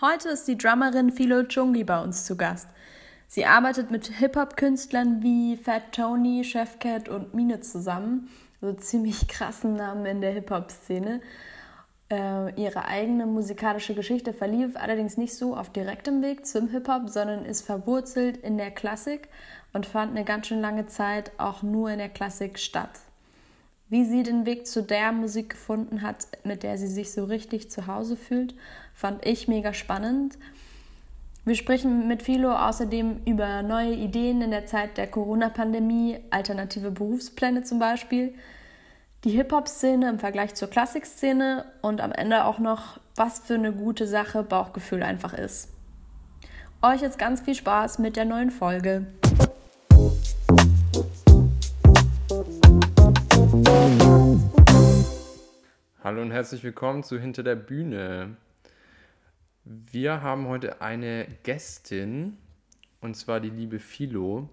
[0.00, 2.68] Heute ist die Drummerin Philo Chungi bei uns zu Gast.
[3.26, 8.28] Sie arbeitet mit Hip-Hop-Künstlern wie Fat Tony, Chef Cat und Mine zusammen,
[8.62, 11.20] also ziemlich krassen Namen in der Hip-Hop-Szene.
[12.12, 17.44] Äh, ihre eigene musikalische Geschichte verlief allerdings nicht so auf direktem Weg zum Hip-Hop, sondern
[17.44, 19.28] ist verwurzelt in der Klassik
[19.72, 23.00] und fand eine ganz schön lange Zeit auch nur in der Klassik statt.
[23.88, 27.70] Wie sie den Weg zu der Musik gefunden hat, mit der sie sich so richtig
[27.70, 28.54] zu Hause fühlt,
[28.98, 30.36] fand ich mega spannend.
[31.44, 37.62] Wir sprechen mit Philo außerdem über neue Ideen in der Zeit der Corona-Pandemie, alternative Berufspläne
[37.62, 38.34] zum Beispiel,
[39.22, 44.08] die Hip-Hop-Szene im Vergleich zur Klassikszene und am Ende auch noch, was für eine gute
[44.08, 45.72] Sache Bauchgefühl einfach ist.
[46.82, 49.06] Euch jetzt ganz viel Spaß mit der neuen Folge.
[56.02, 58.36] Hallo und herzlich willkommen zu Hinter der Bühne.
[59.70, 62.38] Wir haben heute eine Gästin
[63.02, 64.48] und zwar die liebe Philo.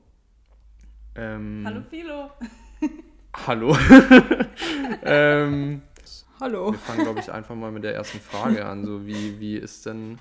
[1.16, 2.32] Ähm, hallo Philo.
[3.34, 3.78] hallo.
[5.04, 5.82] ähm,
[6.42, 6.74] hallo.
[6.74, 8.84] Wir fangen, glaube ich, einfach mal mit der ersten Frage an.
[8.84, 10.20] So, wie, wie ist denn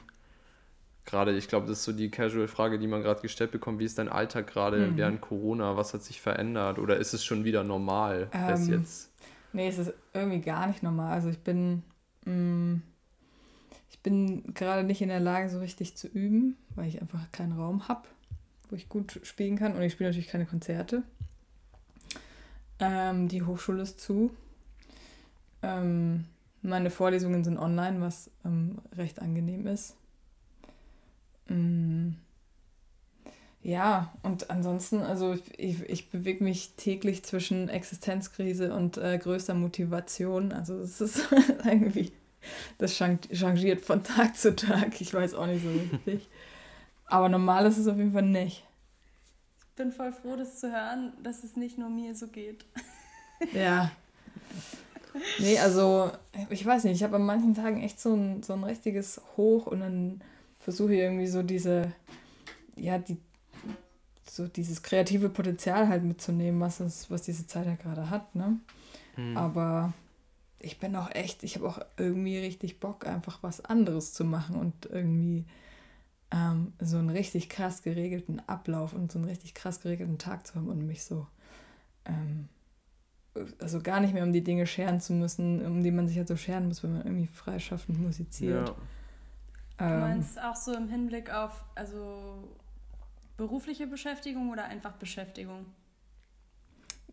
[1.07, 3.99] gerade, ich glaube, das ist so die Casual-Frage, die man gerade gestellt bekommt, wie ist
[3.99, 4.97] dein Alltag gerade mhm.
[4.97, 5.77] während Corona?
[5.77, 6.79] Was hat sich verändert?
[6.79, 9.13] Oder ist es schon wieder normal ähm, bis jetzt?
[9.53, 11.15] Nee, es ist irgendwie gar nicht normal.
[11.15, 11.83] Also ich bin,
[12.27, 12.83] mh, mm,
[14.05, 17.89] bin gerade nicht in der Lage, so richtig zu üben, weil ich einfach keinen Raum
[17.89, 18.03] habe,
[18.71, 19.75] wo ich gut spielen kann.
[19.75, 21.03] Und ich spiele natürlich keine Konzerte.
[22.79, 24.31] Ähm, die Hochschule ist zu.
[25.63, 26.27] Ähm,
[26.63, 29.97] meine Vorlesungen sind online, was ähm, recht angenehm ist.
[31.49, 32.11] Mm,
[33.63, 40.53] ja, und ansonsten, also ich, ich bewege mich täglich zwischen Existenzkrise und äh, größter Motivation.
[40.53, 41.29] Also es ist
[41.65, 42.13] irgendwie,
[42.79, 45.01] das changiert von Tag zu Tag.
[45.01, 46.29] Ich weiß auch nicht so richtig.
[47.07, 48.65] Aber normal ist es auf jeden Fall nicht.
[49.71, 52.65] Ich bin voll froh, das zu hören, dass es nicht nur mir so geht.
[53.53, 53.91] Ja.
[55.39, 56.11] Nee, also
[56.51, 59.67] ich weiß nicht, ich habe an manchen Tagen echt so ein, so ein richtiges Hoch
[59.67, 60.21] und dann
[60.61, 61.93] versuche ich irgendwie so diese,
[62.77, 63.17] ja, die
[64.29, 68.59] so dieses kreative Potenzial halt mitzunehmen, was, es, was diese Zeit ja gerade hat, ne?
[69.17, 69.37] Mhm.
[69.37, 69.93] Aber
[70.65, 74.57] ich bin auch echt, ich habe auch irgendwie richtig Bock, einfach was anderes zu machen
[74.57, 75.45] und irgendwie
[76.31, 80.55] ähm, so einen richtig krass geregelten Ablauf und so einen richtig krass geregelten Tag zu
[80.55, 81.27] haben und mich so,
[82.05, 82.49] ähm,
[83.61, 86.29] also gar nicht mehr um die Dinge scheren zu müssen, um die man sich halt
[86.29, 88.69] so scheren muss, wenn man irgendwie freischaffend musiziert.
[88.69, 88.75] Ja.
[89.77, 92.49] Du ähm, meinst auch so im Hinblick auf, also
[93.37, 95.67] Berufliche Beschäftigung oder einfach Beschäftigung?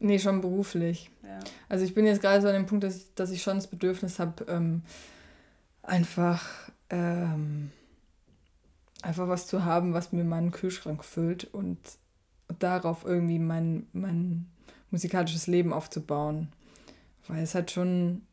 [0.04, 1.12] Nee, schon beruflich.
[1.24, 1.40] Ja.
[1.70, 3.68] Also ich bin jetzt gerade so an dem Punkt, dass ich, dass ich schon das
[3.68, 4.82] Bedürfnis habe, ähm,
[5.84, 6.44] einfach,
[6.90, 7.70] ähm,
[9.04, 11.78] einfach was zu haben, was mir meinen Kühlschrank füllt und
[12.58, 14.48] darauf irgendwie mein, mein
[14.90, 16.50] musikalisches Leben aufzubauen.
[17.28, 18.24] Weil es hat schon,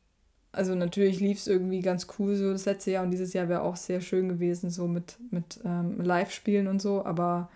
[0.53, 3.61] also natürlich lief es irgendwie ganz cool so das letzte Jahr und dieses Jahr wäre
[3.61, 7.51] auch sehr schön gewesen, so mit, mit ähm, Live-Spielen und so, aber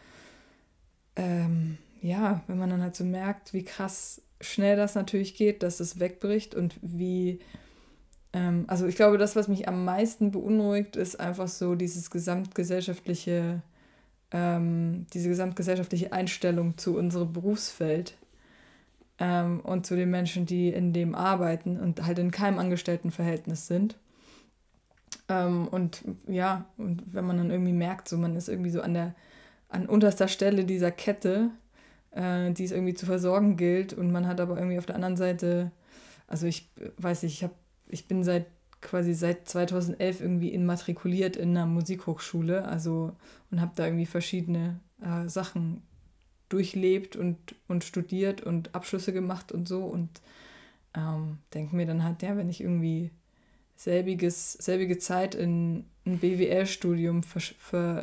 [1.16, 5.78] ähm, ja, wenn man dann halt so merkt, wie krass schnell das natürlich geht, dass
[5.80, 7.38] es wegbricht und wie,
[8.32, 13.62] ähm, also ich glaube, das, was mich am meisten beunruhigt, ist einfach so dieses gesamtgesellschaftliche,
[14.32, 18.16] ähm, diese gesamtgesellschaftliche Einstellung zu unserem Berufsfeld
[19.20, 23.96] ähm, und zu den Menschen, die in dem arbeiten und halt in keinem Angestelltenverhältnis sind.
[25.28, 28.94] Ähm, und ja, und wenn man dann irgendwie merkt, so man ist irgendwie so an
[28.94, 29.14] der
[29.68, 31.50] an unterster Stelle dieser Kette,
[32.12, 33.92] äh, die es irgendwie zu versorgen gilt.
[33.92, 35.72] Und man hat aber irgendwie auf der anderen Seite,
[36.26, 37.54] also ich weiß nicht, ich, hab,
[37.88, 38.46] ich bin seit
[38.80, 43.12] quasi seit 2011 irgendwie immatrikuliert in einer Musikhochschule, also
[43.50, 45.82] und habe da irgendwie verschiedene äh, Sachen
[46.48, 50.20] durchlebt und, und studiert und Abschlüsse gemacht und so und
[50.94, 53.10] ähm, denke mir dann halt, ja, wenn ich irgendwie
[53.76, 57.22] selbiges, selbige Zeit in ein BWL-Studium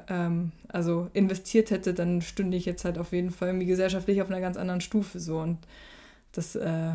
[0.08, 4.30] ähm, also investiert hätte, dann stünde ich jetzt halt auf jeden Fall irgendwie gesellschaftlich auf
[4.30, 5.58] einer ganz anderen Stufe so und
[6.32, 6.94] das, äh,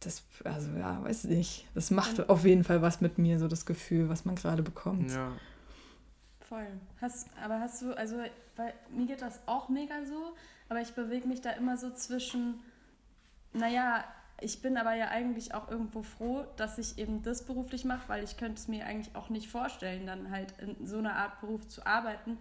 [0.00, 3.66] das, also ja, weiß nicht, das macht auf jeden Fall was mit mir, so das
[3.66, 5.10] Gefühl, was man gerade bekommt.
[5.10, 5.32] Ja.
[6.48, 6.66] Voll.
[7.00, 8.16] Hast, aber hast du, also,
[8.56, 10.34] weil mir geht das auch mega so,
[10.70, 12.60] aber ich bewege mich da immer so zwischen,
[13.52, 14.04] naja,
[14.40, 18.24] ich bin aber ja eigentlich auch irgendwo froh, dass ich eben das beruflich mache, weil
[18.24, 21.66] ich könnte es mir eigentlich auch nicht vorstellen, dann halt in so einer Art Beruf
[21.68, 22.38] zu arbeiten,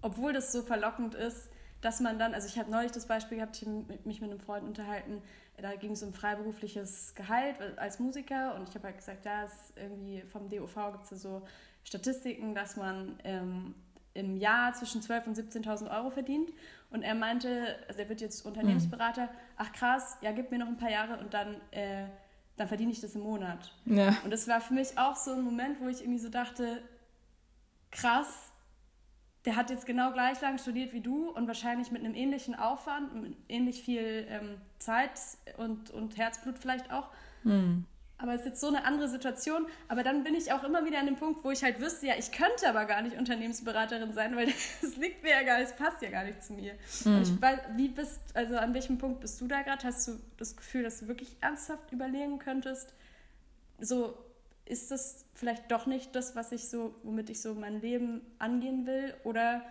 [0.00, 1.48] obwohl das so verlockend ist,
[1.80, 4.40] dass man dann, also ich habe neulich das Beispiel gehabt, ich habe mich mit einem
[4.40, 5.22] Freund unterhalten,
[5.56, 9.72] da ging es um freiberufliches Gehalt als Musiker und ich habe halt gesagt, ja, es
[9.76, 11.42] irgendwie vom DOV gibt es so
[11.84, 13.74] Statistiken, dass man ähm,
[14.14, 16.50] im Jahr zwischen 12.000 und 17.000 Euro verdient.
[16.92, 20.76] Und er meinte, also er wird jetzt Unternehmensberater, ach krass, ja, gib mir noch ein
[20.76, 22.04] paar Jahre und dann, äh,
[22.56, 23.72] dann verdiene ich das im Monat.
[23.86, 24.16] Ja.
[24.24, 26.82] Und das war für mich auch so ein Moment, wo ich irgendwie so dachte,
[27.90, 28.52] krass,
[29.44, 33.14] der hat jetzt genau gleich lang studiert wie du und wahrscheinlich mit einem ähnlichen Aufwand,
[33.14, 35.18] mit ähnlich viel ähm, Zeit
[35.56, 37.08] und, und Herzblut vielleicht auch.
[37.42, 37.86] Mhm.
[38.22, 39.66] Aber es ist jetzt so eine andere Situation.
[39.88, 42.14] Aber dann bin ich auch immer wieder an dem Punkt, wo ich halt wüsste, ja,
[42.16, 44.46] ich könnte aber gar nicht Unternehmensberaterin sein, weil
[44.80, 46.74] das liegt mir ja gar nicht, es passt ja gar nicht zu mir.
[47.04, 47.16] Mhm.
[47.16, 49.84] Und ich weiß, wie bist, also an welchem Punkt bist du da gerade?
[49.84, 52.94] Hast du das Gefühl, dass du wirklich ernsthaft überlegen könntest,
[53.80, 54.16] so
[54.66, 58.86] ist das vielleicht doch nicht das, was ich so, womit ich so mein Leben angehen
[58.86, 59.14] will?
[59.24, 59.62] Oder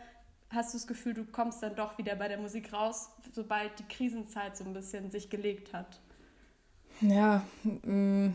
[0.49, 3.87] hast du das Gefühl, du kommst dann doch wieder bei der Musik raus, sobald die
[3.87, 6.00] Krisenzeit so ein bisschen sich gelegt hat?
[7.01, 8.29] Ja, mm,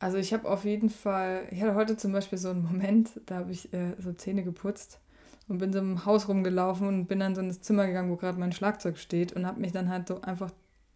[0.00, 3.36] also ich habe auf jeden Fall, ich hatte heute zum Beispiel so einen Moment, da
[3.36, 5.00] habe ich äh, so Zähne geputzt
[5.48, 8.16] und bin so im Haus rumgelaufen und bin dann so in das Zimmer gegangen, wo
[8.16, 10.50] gerade mein Schlagzeug steht und habe mich dann halt so einfach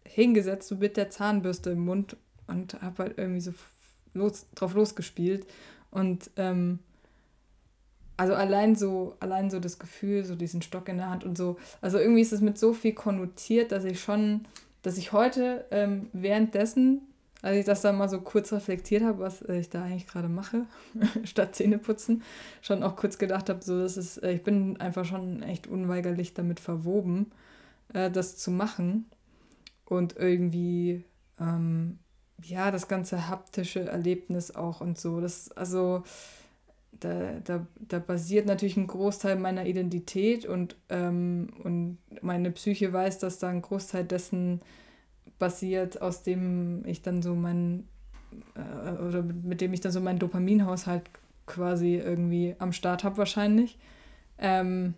[0.05, 2.17] hingesetzt, so mit der Zahnbürste im Mund
[2.47, 3.53] und habe halt irgendwie so
[4.13, 5.47] los, drauf losgespielt.
[5.91, 6.79] Und ähm,
[8.17, 11.57] also allein so, allein so das Gefühl, so diesen Stock in der Hand und so.
[11.81, 14.45] Also irgendwie ist es mit so viel konnotiert, dass ich schon,
[14.83, 17.01] dass ich heute ähm, währenddessen,
[17.41, 20.29] als ich das dann mal so kurz reflektiert habe, was äh, ich da eigentlich gerade
[20.29, 20.67] mache,
[21.23, 22.21] statt Zähne putzen,
[22.61, 26.33] schon auch kurz gedacht habe, so das ist, äh, ich bin einfach schon echt unweigerlich
[26.35, 27.31] damit verwoben,
[27.93, 29.05] äh, das zu machen.
[29.85, 31.03] Und irgendwie
[31.39, 31.99] ähm,
[32.41, 35.21] ja, das ganze haptische Erlebnis auch und so.
[35.21, 36.03] Das, also,
[36.99, 43.19] da, da, da basiert natürlich ein Großteil meiner Identität und, ähm, und meine Psyche weiß,
[43.19, 44.61] dass da ein Großteil dessen
[45.39, 47.87] basiert, aus dem ich dann so mein,
[48.55, 51.03] äh, oder mit dem ich dann so meinen Dopaminhaushalt
[51.45, 53.77] quasi irgendwie am Start habe wahrscheinlich.
[54.37, 54.93] Ähm,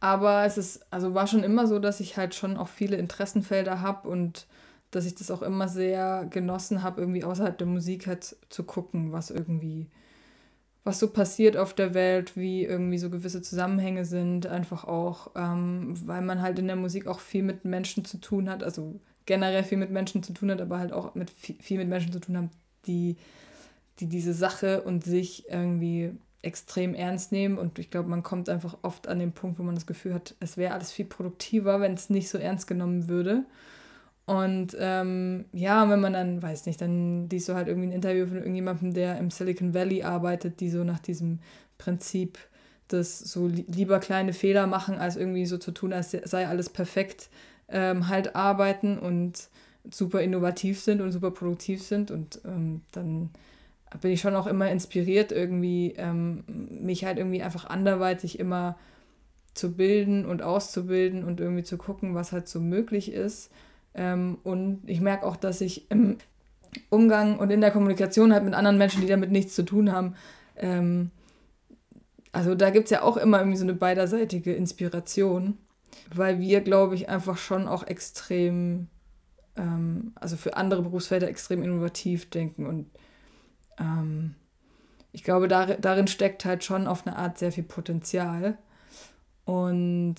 [0.00, 3.80] aber es ist, also war schon immer so, dass ich halt schon auch viele Interessenfelder
[3.80, 4.46] habe und
[4.90, 9.12] dass ich das auch immer sehr genossen habe, irgendwie außerhalb der Musik halt zu gucken,
[9.12, 9.86] was irgendwie,
[10.84, 15.94] was so passiert auf der Welt, wie irgendwie so gewisse Zusammenhänge sind, einfach auch, ähm,
[16.06, 19.64] weil man halt in der Musik auch viel mit Menschen zu tun hat, also generell
[19.64, 22.36] viel mit Menschen zu tun hat, aber halt auch mit viel, mit Menschen zu tun
[22.36, 22.50] haben,
[22.86, 23.16] die,
[23.98, 28.76] die diese Sache und sich irgendwie extrem ernst nehmen und ich glaube, man kommt einfach
[28.82, 31.94] oft an den Punkt, wo man das Gefühl hat, es wäre alles viel produktiver, wenn
[31.94, 33.46] es nicht so ernst genommen würde.
[34.26, 38.26] Und ähm, ja, wenn man dann, weiß nicht, dann liest du halt irgendwie ein Interview
[38.26, 41.40] von irgendjemandem, der im Silicon Valley arbeitet, die so nach diesem
[41.76, 42.38] Prinzip
[42.88, 46.70] das so li lieber kleine Fehler machen, als irgendwie so zu tun, als sei alles
[46.70, 47.28] perfekt,
[47.68, 49.48] ähm, halt arbeiten und
[49.90, 52.10] super innovativ sind und super produktiv sind.
[52.10, 53.30] Und ähm, dann
[54.00, 58.76] bin ich schon auch immer inspiriert, irgendwie ähm, mich halt irgendwie einfach anderweitig immer
[59.54, 63.50] zu bilden und auszubilden und irgendwie zu gucken, was halt so möglich ist.
[63.94, 66.18] Ähm, und ich merke auch, dass ich im
[66.90, 70.14] Umgang und in der Kommunikation halt mit anderen Menschen, die damit nichts zu tun haben,
[70.56, 71.10] ähm,
[72.32, 75.56] also da gibt es ja auch immer irgendwie so eine beiderseitige Inspiration,
[76.12, 78.88] weil wir, glaube ich, einfach schon auch extrem,
[79.56, 82.90] ähm, also für andere Berufsfelder extrem innovativ denken und
[83.78, 84.34] ähm,
[85.14, 88.58] ich glaube, dar darin steckt halt schon auf eine Art sehr viel Potenzial.
[89.44, 90.16] Und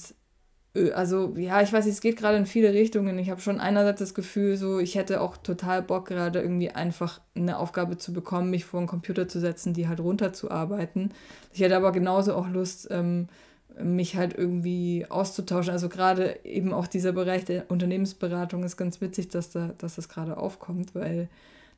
[0.93, 3.17] also ja, ich weiß, es geht gerade in viele Richtungen.
[3.17, 7.21] Ich habe schon einerseits das Gefühl, so ich hätte auch total Bock gerade irgendwie einfach
[7.35, 11.13] eine Aufgabe zu bekommen, mich vor einen Computer zu setzen, die halt runterzuarbeiten.
[11.53, 13.27] Ich hätte aber genauso auch Lust, ähm,
[13.81, 15.71] mich halt irgendwie auszutauschen.
[15.71, 20.09] Also gerade eben auch dieser Bereich der Unternehmensberatung ist ganz witzig, dass da, dass das
[20.09, 21.29] gerade aufkommt, weil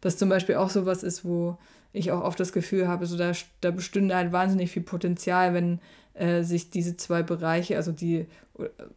[0.01, 1.57] das zum Beispiel auch sowas ist, wo
[1.93, 5.79] ich auch oft das Gefühl habe, so da, da bestünde halt wahnsinnig viel Potenzial, wenn
[6.17, 8.27] äh, sich diese zwei Bereiche, also die,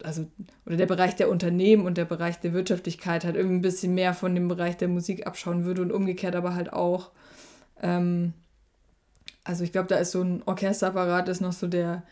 [0.03, 0.27] also,
[0.65, 4.15] oder der Bereich der Unternehmen und der Bereich der Wirtschaftlichkeit halt irgendwie ein bisschen mehr
[4.15, 7.11] von dem Bereich der Musik abschauen würde und umgekehrt aber halt auch.
[7.83, 8.33] Ähm,
[9.45, 12.03] also ich glaube, da ist so ein Orchesterapparat ist noch so der,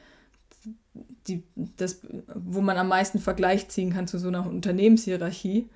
[1.26, 2.00] die, das,
[2.34, 5.68] wo man am meisten Vergleich ziehen kann zu so einer Unternehmenshierarchie.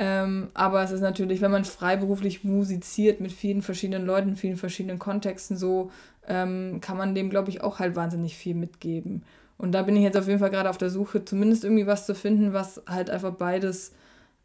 [0.00, 5.00] Ähm, aber es ist natürlich, wenn man freiberuflich musiziert mit vielen verschiedenen Leuten, vielen verschiedenen
[5.00, 5.90] Kontexten, so
[6.28, 9.24] ähm, kann man dem, glaube ich, auch halt wahnsinnig viel mitgeben.
[9.56, 12.06] Und da bin ich jetzt auf jeden Fall gerade auf der Suche, zumindest irgendwie was
[12.06, 13.92] zu finden, was halt einfach beides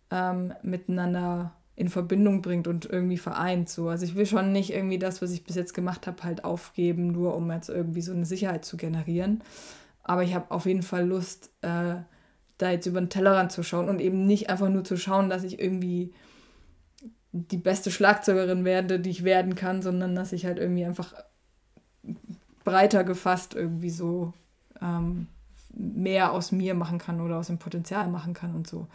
[0.09, 3.69] ähm, miteinander in Verbindung bringt und irgendwie vereint.
[3.69, 3.89] So.
[3.89, 7.11] Also ich will schon nicht irgendwie das, was ich bis jetzt gemacht habe, halt aufgeben,
[7.11, 9.43] nur um jetzt irgendwie so eine Sicherheit zu generieren.
[10.03, 11.95] Aber ich habe auf jeden Fall Lust, äh,
[12.57, 15.43] da jetzt über den Tellerrand zu schauen und eben nicht einfach nur zu schauen, dass
[15.43, 16.13] ich irgendwie
[17.31, 21.13] die beste Schlagzeugerin werde, die ich werden kann, sondern dass ich halt irgendwie einfach
[22.63, 24.33] breiter gefasst irgendwie so
[24.81, 25.27] ähm,
[25.73, 28.87] mehr aus mir machen kann oder aus dem Potenzial machen kann und so.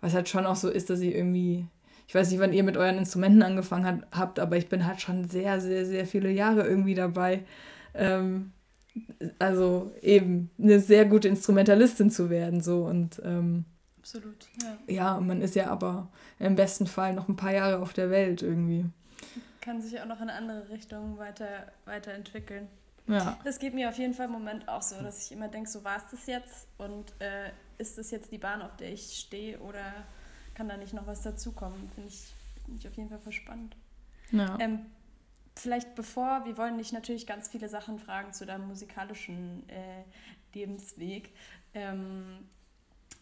[0.00, 1.66] Was halt schon auch so ist, dass ich irgendwie,
[2.06, 5.28] ich weiß nicht, wann ihr mit euren Instrumenten angefangen habt, aber ich bin halt schon
[5.28, 7.44] sehr, sehr, sehr viele Jahre irgendwie dabei.
[7.94, 8.52] Ähm,
[9.38, 13.64] also eben eine sehr gute Instrumentalistin zu werden so und ähm,
[13.98, 17.92] absolut ja ja man ist ja aber im besten Fall noch ein paar Jahre auf
[17.92, 18.84] der Welt irgendwie
[19.60, 22.68] kann sich auch noch in andere Richtungen weiter weiterentwickeln
[23.08, 23.38] ja.
[23.44, 25.84] Das geht mir auf jeden Fall im Moment auch so, dass ich immer denke, so
[25.84, 29.58] war es das jetzt und äh, ist das jetzt die Bahn, auf der ich stehe
[29.60, 29.92] oder
[30.54, 31.88] kann da nicht noch was dazukommen?
[31.94, 32.32] Finde ich,
[32.64, 33.76] find ich auf jeden Fall voll spannend.
[34.32, 34.58] Ja.
[34.58, 34.86] Ähm,
[35.56, 40.04] vielleicht bevor, wir wollen dich natürlich ganz viele Sachen fragen zu deinem musikalischen äh,
[40.54, 41.30] Lebensweg.
[41.74, 42.48] Ähm,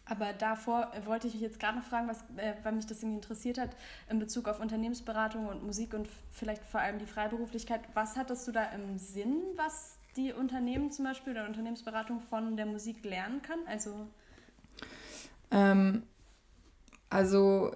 [0.07, 3.17] aber davor wollte ich mich jetzt gerade noch fragen, was, äh, weil mich das irgendwie
[3.17, 3.75] interessiert hat,
[4.09, 7.81] in Bezug auf Unternehmensberatung und Musik und vielleicht vor allem die Freiberuflichkeit.
[7.95, 12.67] Was hattest du da im Sinn, was die Unternehmen zum Beispiel oder Unternehmensberatung von der
[12.67, 13.59] Musik lernen kann?
[13.65, 14.07] Also,
[15.49, 16.03] ähm,
[17.09, 17.71] also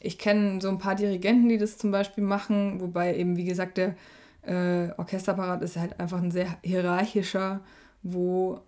[0.00, 3.76] ich kenne so ein paar Dirigenten, die das zum Beispiel machen, wobei eben, wie gesagt,
[3.76, 3.94] der
[4.42, 7.60] äh, Orchesterapparat ist halt einfach ein sehr hierarchischer,
[8.02, 8.60] wo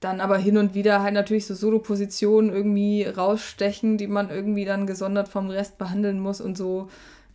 [0.00, 4.86] dann aber hin und wieder halt natürlich so Solo-Positionen irgendwie rausstechen, die man irgendwie dann
[4.86, 6.88] gesondert vom Rest behandeln muss und so.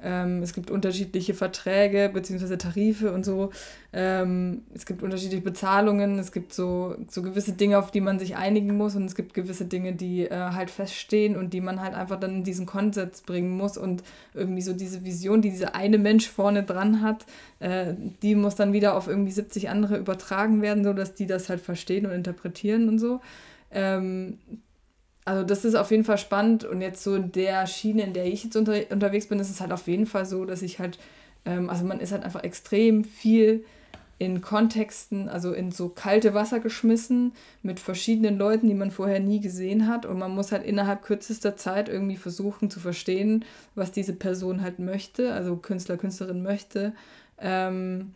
[0.04, 2.58] Ähm, es gibt unterschiedliche Verträge bzw.
[2.58, 3.52] Tarife und so.
[3.94, 6.18] Ähm, es gibt unterschiedliche Bezahlungen.
[6.18, 8.96] Es gibt so, so gewisse Dinge, auf die man sich einigen muss.
[8.96, 12.38] Und es gibt gewisse Dinge, die äh, halt feststehen und die man halt einfach dann
[12.38, 13.78] in diesen Konsens bringen muss.
[13.78, 14.04] Und
[14.34, 17.26] irgendwie so diese Vision, die dieser eine Mensch vorne dran hat,
[17.60, 21.62] äh, die muss dann wieder auf irgendwie 70 andere übertragen werden, sodass die das halt
[21.62, 23.22] verstehen und interpretieren und so.
[23.72, 24.38] Ähm,
[25.26, 28.44] also das ist auf jeden Fall spannend und jetzt so der Schiene, in der ich
[28.44, 30.98] jetzt unter, unterwegs bin, ist es halt auf jeden Fall so, dass ich halt,
[31.46, 33.64] ähm, also man ist halt einfach extrem viel
[34.18, 39.40] in Kontexten, also in so kalte Wasser geschmissen mit verschiedenen Leuten, die man vorher nie
[39.40, 44.14] gesehen hat und man muss halt innerhalb kürzester Zeit irgendwie versuchen zu verstehen, was diese
[44.14, 46.94] Person halt möchte, also Künstler, Künstlerin möchte.
[47.40, 48.14] Ähm,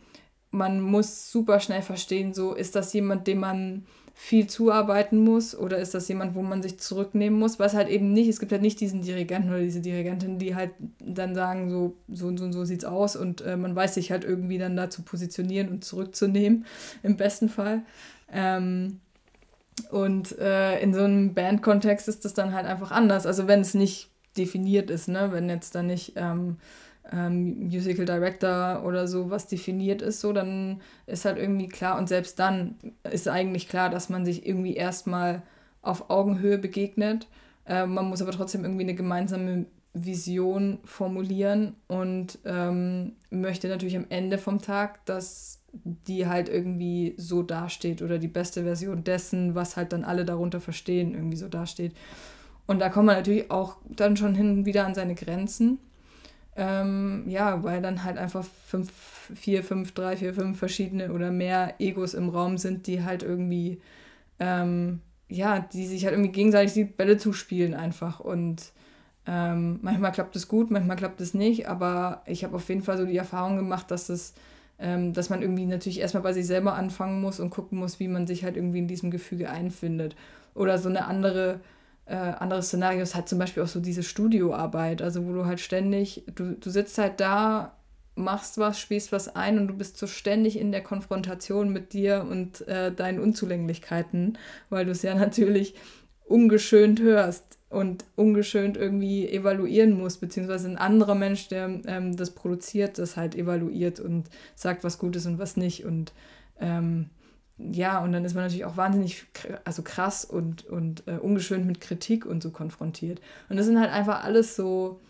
[0.52, 3.84] man muss super schnell verstehen, so ist das jemand, dem man
[4.18, 7.58] viel zuarbeiten muss oder ist das jemand, wo man sich zurücknehmen muss?
[7.58, 10.70] Was halt eben nicht, es gibt halt nicht diesen Dirigenten oder diese Dirigentin, die halt
[11.00, 14.10] dann sagen, so, so und so und so sieht's aus und äh, man weiß sich
[14.10, 16.64] halt irgendwie dann da zu positionieren und zurückzunehmen,
[17.02, 17.82] im besten Fall.
[18.32, 19.00] Ähm,
[19.90, 23.26] und äh, in so einem Bandkontext ist das dann halt einfach anders.
[23.26, 24.08] Also wenn es nicht
[24.38, 25.28] definiert ist, ne?
[25.30, 26.56] wenn jetzt da nicht ähm,
[27.12, 32.08] ähm, Musical Director oder so was definiert ist, so, dann ist halt irgendwie klar und
[32.08, 32.76] selbst dann
[33.10, 35.42] ist eigentlich klar, dass man sich irgendwie erstmal
[35.82, 37.28] auf Augenhöhe begegnet.
[37.66, 44.06] Äh, man muss aber trotzdem irgendwie eine gemeinsame Vision formulieren und ähm, möchte natürlich am
[44.08, 49.76] Ende vom Tag, dass die halt irgendwie so dasteht oder die beste Version dessen, was
[49.76, 51.92] halt dann alle darunter verstehen, irgendwie so dasteht.
[52.66, 55.78] Und da kommt man natürlich auch dann schon hin und wieder an seine Grenzen.
[56.56, 58.90] Ähm, ja, weil dann halt einfach fünf,
[59.34, 63.80] vier, fünf, drei, vier, fünf verschiedene oder mehr Egos im Raum sind, die halt irgendwie,
[64.38, 68.20] ähm, ja, die sich halt irgendwie gegenseitig die Bälle zuspielen einfach.
[68.20, 68.72] Und
[69.26, 72.96] ähm, manchmal klappt es gut, manchmal klappt es nicht, aber ich habe auf jeden Fall
[72.96, 74.34] so die Erfahrung gemacht, dass es
[74.78, 78.08] ähm, dass man irgendwie natürlich erstmal bei sich selber anfangen muss und gucken muss, wie
[78.08, 80.16] man sich halt irgendwie in diesem Gefüge einfindet.
[80.54, 81.60] Oder so eine andere
[82.06, 86.24] äh, anderes Szenario halt zum Beispiel auch so diese Studioarbeit, also wo du halt ständig,
[86.34, 87.76] du, du sitzt halt da,
[88.14, 92.26] machst was, spielst was ein und du bist so ständig in der Konfrontation mit dir
[92.28, 94.38] und äh, deinen Unzulänglichkeiten,
[94.70, 95.74] weil du es ja natürlich
[96.24, 102.98] ungeschönt hörst und ungeschönt irgendwie evaluieren musst, beziehungsweise ein anderer Mensch, der ähm, das produziert,
[102.98, 105.84] das halt evaluiert und sagt, was gut ist und was nicht.
[105.84, 106.12] Und
[106.60, 107.10] ähm,
[107.58, 109.24] ja, und dann ist man natürlich auch wahnsinnig
[109.64, 113.20] also krass und, und äh, ungeschönt mit Kritik und so konfrontiert.
[113.48, 115.00] Und das sind halt einfach alles so,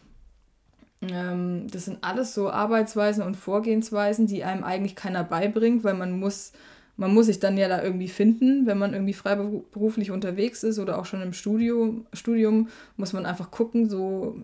[1.02, 6.18] ähm, das sind alles so Arbeitsweisen und Vorgehensweisen, die einem eigentlich keiner beibringt, weil man
[6.20, 6.52] muss,
[6.96, 11.00] man muss sich dann ja da irgendwie finden, wenn man irgendwie freiberuflich unterwegs ist oder
[11.00, 14.36] auch schon im Studio, Studium, muss man einfach gucken, so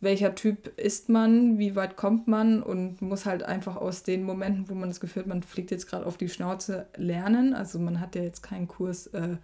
[0.00, 4.68] welcher Typ ist man, wie weit kommt man und muss halt einfach aus den Momenten,
[4.70, 7.52] wo man das Gefühl hat, man fliegt jetzt gerade auf die Schnauze, lernen.
[7.52, 9.36] Also man hat ja jetzt keinen Kurs, äh,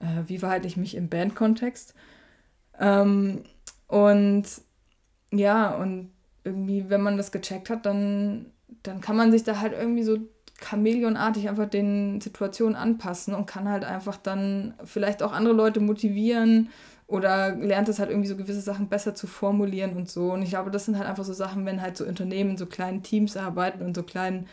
[0.00, 1.94] äh, wie verhalte ich mich im Bandkontext.
[2.78, 3.44] Ähm,
[3.86, 4.44] und
[5.32, 6.10] ja, und
[6.44, 8.46] irgendwie, wenn man das gecheckt hat, dann,
[8.82, 10.18] dann kann man sich da halt irgendwie so
[10.62, 16.68] chameleonartig einfach den Situationen anpassen und kann halt einfach dann vielleicht auch andere Leute motivieren
[17.10, 20.32] oder lernt es halt irgendwie so gewisse Sachen besser zu formulieren und so.
[20.32, 23.02] Und ich glaube, das sind halt einfach so Sachen, wenn halt so Unternehmen so kleinen
[23.02, 24.46] Teams arbeiten und so kleinen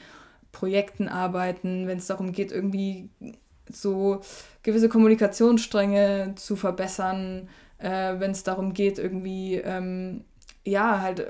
[0.51, 3.09] Projekten arbeiten, wenn es darum geht, irgendwie
[3.69, 4.21] so
[4.63, 7.47] gewisse Kommunikationsstränge zu verbessern,
[7.77, 10.23] äh, wenn es darum geht, irgendwie, ähm,
[10.65, 11.27] ja, halt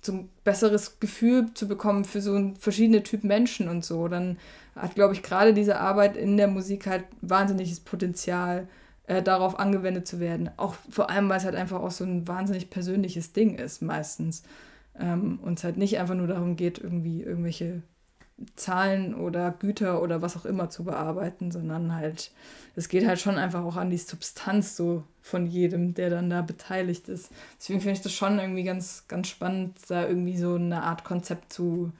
[0.00, 4.38] so ein besseres Gefühl zu bekommen für so verschiedene Typen Menschen und so, dann
[4.76, 8.68] hat, glaube ich, gerade diese Arbeit in der Musik halt wahnsinniges Potenzial,
[9.08, 10.50] äh, darauf angewendet zu werden.
[10.58, 14.42] Auch vor allem, weil es halt einfach auch so ein wahnsinnig persönliches Ding ist, meistens.
[14.98, 17.82] Ähm, und es halt nicht einfach nur darum geht, irgendwie irgendwelche
[18.54, 22.32] Zahlen oder Güter oder was auch immer zu bearbeiten, sondern halt,
[22.76, 26.42] es geht halt schon einfach auch an die Substanz so von jedem, der dann da
[26.42, 27.32] beteiligt ist.
[27.58, 31.50] Deswegen finde ich das schon irgendwie ganz, ganz spannend, da irgendwie so eine Art Konzept
[31.50, 31.92] zu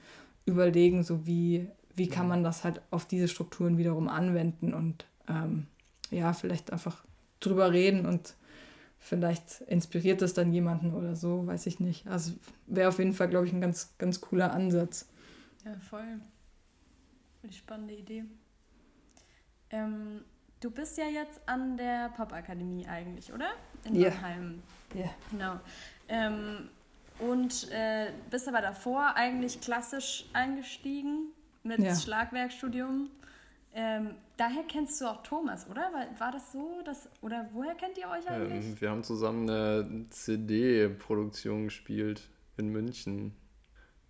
[0.45, 5.65] überlegen, so wie, wie kann man das halt auf diese Strukturen wiederum anwenden und ähm,
[6.11, 7.03] ja, vielleicht einfach
[7.39, 8.35] drüber reden und
[8.99, 12.07] vielleicht inspiriert das dann jemanden oder so, weiß ich nicht.
[12.07, 12.33] Also
[12.67, 15.07] wäre auf jeden Fall, glaube ich, ein ganz, ganz cooler Ansatz.
[15.65, 16.19] Ja, voll.
[17.41, 18.25] Eine spannende Idee.
[19.69, 20.21] Ähm,
[20.59, 23.51] du bist ja jetzt an der Popakademie eigentlich, oder?
[23.85, 24.09] In yeah.
[24.09, 24.63] Mannheim.
[24.93, 24.99] Ja.
[24.99, 25.09] Yeah.
[25.31, 25.59] Genau.
[26.09, 26.69] Ähm,
[27.19, 31.27] und äh, bist aber davor eigentlich klassisch eingestiegen
[31.63, 31.95] mit ja.
[31.95, 33.09] Schlagwerkstudium.
[33.73, 35.81] Ähm, daher kennst du auch Thomas, oder?
[35.93, 36.81] War, war das so?
[36.83, 38.65] Dass, oder woher kennt ihr euch eigentlich?
[38.65, 43.33] Ähm, wir haben zusammen eine CD-Produktion gespielt in München.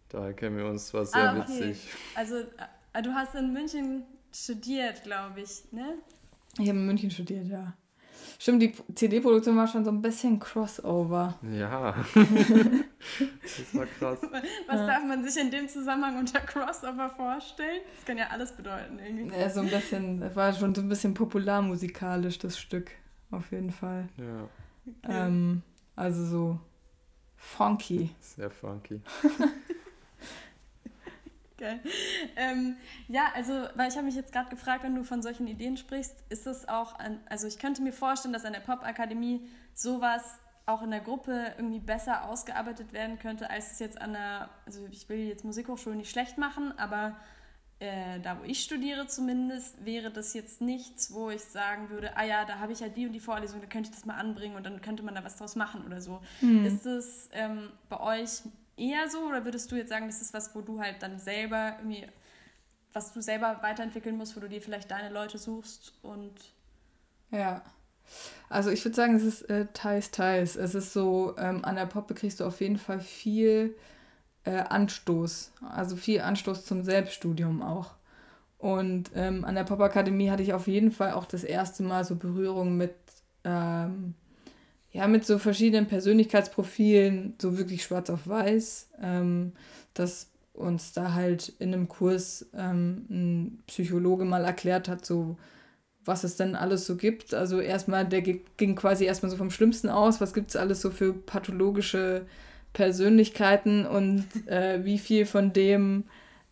[0.08, 1.50] Daher kennen wir uns, war sehr ah, okay.
[1.50, 1.90] witzig.
[2.16, 2.38] Also,
[2.94, 5.96] äh, du hast in München studiert, glaube ich, ne?
[6.58, 7.74] Ich habe in München studiert, ja.
[8.42, 11.38] Stimmt, die CD-Produktion war schon so ein bisschen Crossover.
[11.52, 11.94] Ja.
[12.16, 14.20] das war krass.
[14.22, 14.88] Was ja.
[14.88, 17.82] darf man sich in dem Zusammenhang unter Crossover vorstellen?
[17.94, 19.38] Das kann ja alles bedeuten irgendwie.
[19.38, 22.92] Ja, so ein bisschen, es war schon so ein bisschen popularmusikalisch, das Stück.
[23.30, 24.08] Auf jeden Fall.
[24.16, 24.48] Ja.
[25.04, 25.28] Okay.
[25.28, 25.62] Ähm,
[25.98, 26.60] also so
[27.36, 28.12] funky.
[28.22, 29.02] Sehr funky.
[31.60, 31.82] Geil.
[32.38, 32.78] Ähm,
[33.10, 36.16] ja, also, weil ich habe mich jetzt gerade gefragt, wenn du von solchen Ideen sprichst,
[36.30, 40.82] ist das auch, an, also ich könnte mir vorstellen, dass an der Popakademie sowas auch
[40.84, 45.10] in der Gruppe irgendwie besser ausgearbeitet werden könnte, als es jetzt an der, also ich
[45.10, 47.18] will jetzt Musikhochschule nicht schlecht machen, aber
[47.80, 52.24] äh, da wo ich studiere zumindest, wäre das jetzt nichts, wo ich sagen würde, ah
[52.24, 54.56] ja, da habe ich ja die und die Vorlesung, da könnte ich das mal anbringen
[54.56, 56.22] und dann könnte man da was draus machen oder so.
[56.42, 56.66] Mhm.
[56.66, 58.44] Ist es ähm, bei euch
[58.80, 61.76] eher so oder würdest du jetzt sagen, das ist was, wo du halt dann selber
[61.80, 62.08] irgendwie,
[62.94, 66.34] was du selber weiterentwickeln musst, wo du dir vielleicht deine Leute suchst und.
[67.32, 67.62] Ja.
[68.50, 70.56] Also ich würde sagen, es ist äh, teils, teils.
[70.56, 73.76] Es ist so, ähm, an der Poppe kriegst du auf jeden Fall viel
[74.46, 75.52] äh, Anstoß.
[75.70, 77.92] Also viel Anstoß zum Selbststudium auch.
[78.58, 82.16] Und ähm, an der Pop-Akademie hatte ich auf jeden Fall auch das erste Mal so
[82.16, 82.96] Berührung mit
[83.44, 84.16] ähm,
[84.92, 89.54] ja, mit so verschiedenen Persönlichkeitsprofilen, so wirklich schwarz auf weiß, ähm,
[89.94, 95.38] dass uns da halt in einem Kurs ähm, ein Psychologe mal erklärt hat, so
[96.06, 97.34] was es denn alles so gibt.
[97.34, 100.90] Also erstmal, der ging quasi erstmal so vom Schlimmsten aus, was gibt es alles so
[100.90, 102.26] für pathologische
[102.74, 106.06] Persönlichkeiten und äh, wie viel von dem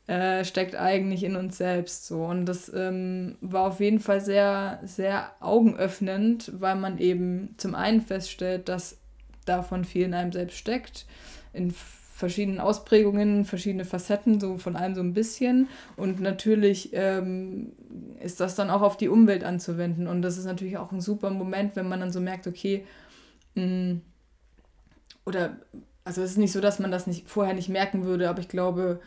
[0.08, 2.24] äh, steckt eigentlich in uns selbst so.
[2.24, 8.02] Und das ähm, war auf jeden Fall sehr, sehr augenöffnend, weil man eben zum einen
[8.02, 8.98] feststellt, dass
[9.46, 11.06] davon viel in einem selbst steckt,
[11.54, 11.74] in
[12.18, 15.68] verschiedenen Ausprägungen, verschiedene Facetten, so von allem so ein bisschen.
[15.98, 17.74] Und natürlich ähm,
[18.22, 20.08] ist das dann auch auf die Umwelt anzuwenden.
[20.08, 22.86] Und das ist natürlich auch ein super Moment, wenn man dann so merkt, okay,
[23.56, 24.02] mh, mm,
[25.26, 25.58] oder
[26.06, 28.48] also es ist nicht so, dass man das nicht vorher nicht merken würde, aber ich
[28.48, 29.02] glaube,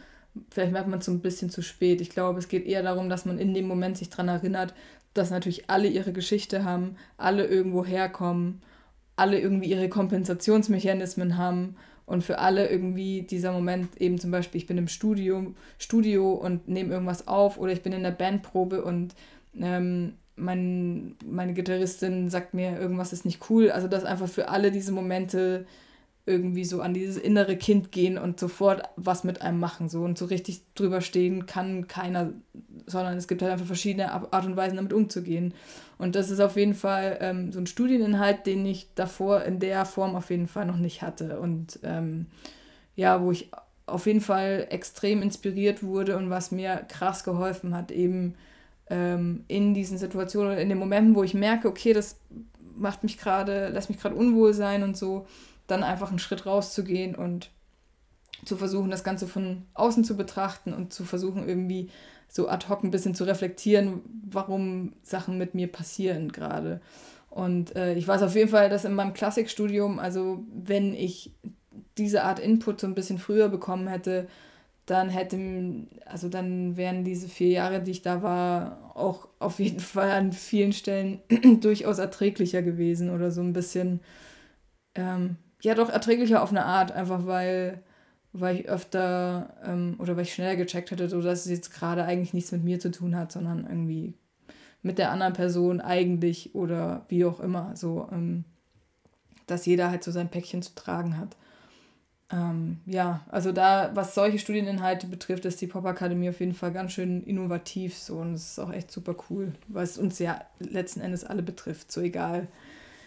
[0.50, 2.00] vielleicht merkt man es so ein bisschen zu spät.
[2.00, 4.74] Ich glaube, es geht eher darum, dass man in dem Moment sich daran erinnert,
[5.14, 8.62] dass natürlich alle ihre Geschichte haben, alle irgendwo herkommen,
[9.16, 14.66] alle irgendwie ihre Kompensationsmechanismen haben und für alle irgendwie dieser Moment eben zum Beispiel, ich
[14.66, 19.14] bin im Studio, Studio und nehme irgendwas auf oder ich bin in der Bandprobe und
[19.58, 23.70] ähm, mein, meine Gitarristin sagt mir, irgendwas ist nicht cool.
[23.70, 25.66] Also dass einfach für alle diese Momente
[26.26, 29.88] irgendwie so an dieses innere Kind gehen und sofort was mit einem machen.
[29.88, 32.32] So und so richtig drüber stehen kann keiner,
[32.86, 35.54] sondern es gibt halt einfach verschiedene Art und Weisen, damit umzugehen.
[35.98, 39.84] Und das ist auf jeden Fall ähm, so ein Studieninhalt, den ich davor in der
[39.84, 41.40] Form auf jeden Fall noch nicht hatte.
[41.40, 42.26] Und ähm,
[42.96, 43.50] ja, wo ich
[43.86, 48.34] auf jeden Fall extrem inspiriert wurde und was mir krass geholfen hat, eben
[48.88, 52.18] ähm, in diesen Situationen, in den Momenten, wo ich merke, okay, das
[52.76, 55.26] macht mich gerade, lässt mich gerade unwohl sein und so,
[55.70, 57.50] dann einfach einen Schritt rauszugehen und
[58.44, 61.90] zu versuchen, das Ganze von außen zu betrachten und zu versuchen, irgendwie
[62.28, 66.80] so ad hoc ein bisschen zu reflektieren, warum Sachen mit mir passieren gerade.
[67.28, 71.32] Und äh, ich weiß auf jeden Fall, dass in meinem Klassikstudium, also wenn ich
[71.98, 74.26] diese Art Input so ein bisschen früher bekommen hätte,
[74.86, 75.38] dann hätte,
[76.06, 80.32] also dann wären diese vier Jahre, die ich da war, auch auf jeden Fall an
[80.32, 81.20] vielen Stellen
[81.60, 84.00] durchaus erträglicher gewesen oder so ein bisschen,
[84.96, 87.82] ähm, ja doch erträglicher auf eine Art, einfach weil,
[88.32, 92.04] weil ich öfter ähm, oder weil ich schneller gecheckt hätte, so dass es jetzt gerade
[92.04, 94.14] eigentlich nichts mit mir zu tun hat, sondern irgendwie
[94.82, 98.44] mit der anderen Person eigentlich oder wie auch immer, so, ähm,
[99.46, 101.36] dass jeder halt so sein Päckchen zu tragen hat.
[102.32, 106.92] Ähm, ja, also da, was solche Studieninhalte betrifft, ist die Popakademie auf jeden Fall ganz
[106.92, 111.00] schön innovativ so und es ist auch echt super cool, weil es uns ja letzten
[111.00, 112.46] Endes alle betrifft, so egal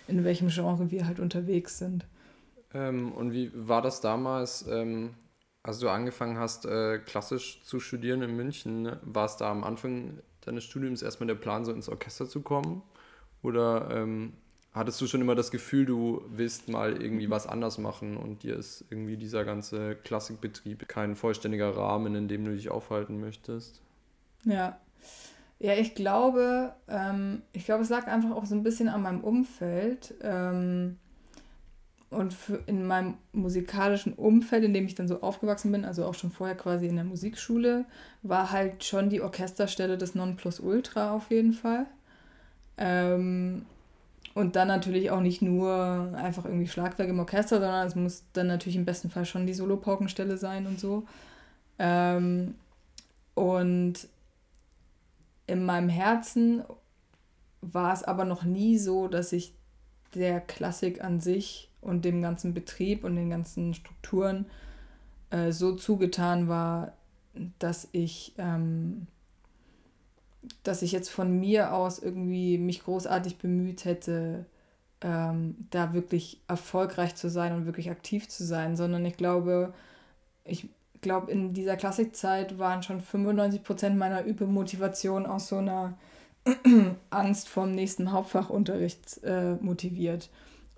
[0.07, 2.05] in welchem Genre wir halt unterwegs sind.
[2.73, 5.15] Ähm, und wie war das damals, ähm,
[5.61, 8.81] als du angefangen hast, äh, klassisch zu studieren in München?
[8.81, 8.99] Ne?
[9.03, 12.81] War es da am Anfang deines Studiums erstmal der Plan, so ins Orchester zu kommen?
[13.41, 14.33] Oder ähm,
[14.73, 18.55] hattest du schon immer das Gefühl, du willst mal irgendwie was anders machen und dir
[18.55, 23.81] ist irgendwie dieser ganze Klassikbetrieb kein vollständiger Rahmen, in dem du dich aufhalten möchtest?
[24.45, 24.79] Ja.
[25.59, 29.21] Ja, ich glaube, ähm, ich glaube, es lag einfach auch so ein bisschen an meinem
[29.21, 30.13] Umfeld.
[30.21, 30.97] Ähm,
[32.13, 32.35] und
[32.67, 36.55] in meinem musikalischen Umfeld, in dem ich dann so aufgewachsen bin, also auch schon vorher
[36.55, 37.85] quasi in der Musikschule,
[38.21, 41.87] war halt schon die Orchesterstelle des Nonplusultra auf jeden Fall.
[42.77, 43.65] Ähm,
[44.33, 48.47] und dann natürlich auch nicht nur einfach irgendwie Schlagwerk im Orchester, sondern es muss dann
[48.47, 51.03] natürlich im besten Fall schon die Solopaukenstelle sein und so.
[51.77, 52.55] Ähm,
[53.35, 54.07] und
[55.45, 56.63] in meinem Herzen
[57.61, 59.53] war es aber noch nie so, dass ich
[60.15, 64.45] der Klassik an sich und dem ganzen Betrieb und den ganzen Strukturen
[65.29, 66.93] äh, so zugetan war,
[67.59, 69.07] dass ich ähm,
[70.63, 74.45] dass ich jetzt von mir aus irgendwie mich großartig bemüht hätte,
[75.01, 79.73] ähm, da wirklich erfolgreich zu sein und wirklich aktiv zu sein, sondern ich glaube,
[80.45, 80.67] ich
[81.01, 85.97] glaube, in dieser Klassikzeit waren schon 95 Prozent meiner Übemotivation aus so einer
[87.09, 90.29] Angst vor dem nächsten Hauptfachunterricht äh, motiviert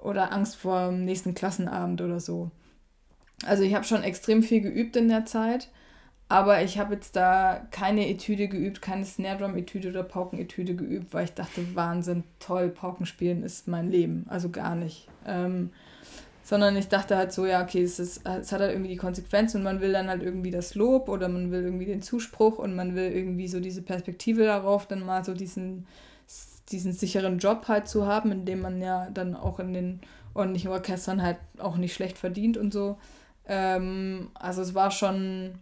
[0.06, 2.52] oder Angst vor dem nächsten Klassenabend oder so.
[3.46, 5.70] Also ich habe schon extrem viel geübt in der Zeit
[6.28, 11.14] aber ich habe jetzt da keine Etüde geübt, keine Snare Drum Etüde oder Pauken-Etüde geübt,
[11.14, 14.26] weil ich dachte, Wahnsinn, toll, Pauken spielen ist mein Leben.
[14.28, 15.08] Also gar nicht.
[15.28, 15.70] Ähm,
[16.42, 19.54] sondern ich dachte halt so, ja, okay, es, ist, es hat halt irgendwie die Konsequenz
[19.54, 22.76] und man will dann halt irgendwie das Lob oder man will irgendwie den Zuspruch und
[22.76, 25.86] man will irgendwie so diese Perspektive darauf, dann mal so diesen,
[26.72, 30.02] diesen sicheren Job halt zu haben, in dem man ja dann auch in den
[30.34, 32.98] ordentlichen Orchestern halt auch nicht schlecht verdient und so.
[33.48, 35.60] Ähm, also es war schon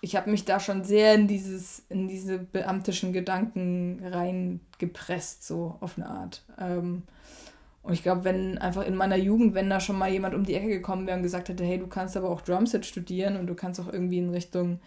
[0.00, 5.96] ich habe mich da schon sehr in dieses, in diese beamtischen Gedanken reingepresst, so auf
[5.96, 6.44] eine Art.
[6.58, 7.02] Ähm,
[7.82, 10.54] und ich glaube, wenn einfach in meiner Jugend, wenn da schon mal jemand um die
[10.54, 13.54] Ecke gekommen wäre und gesagt hätte, hey, du kannst aber auch Drumset studieren und du
[13.54, 14.80] kannst auch irgendwie in Richtung,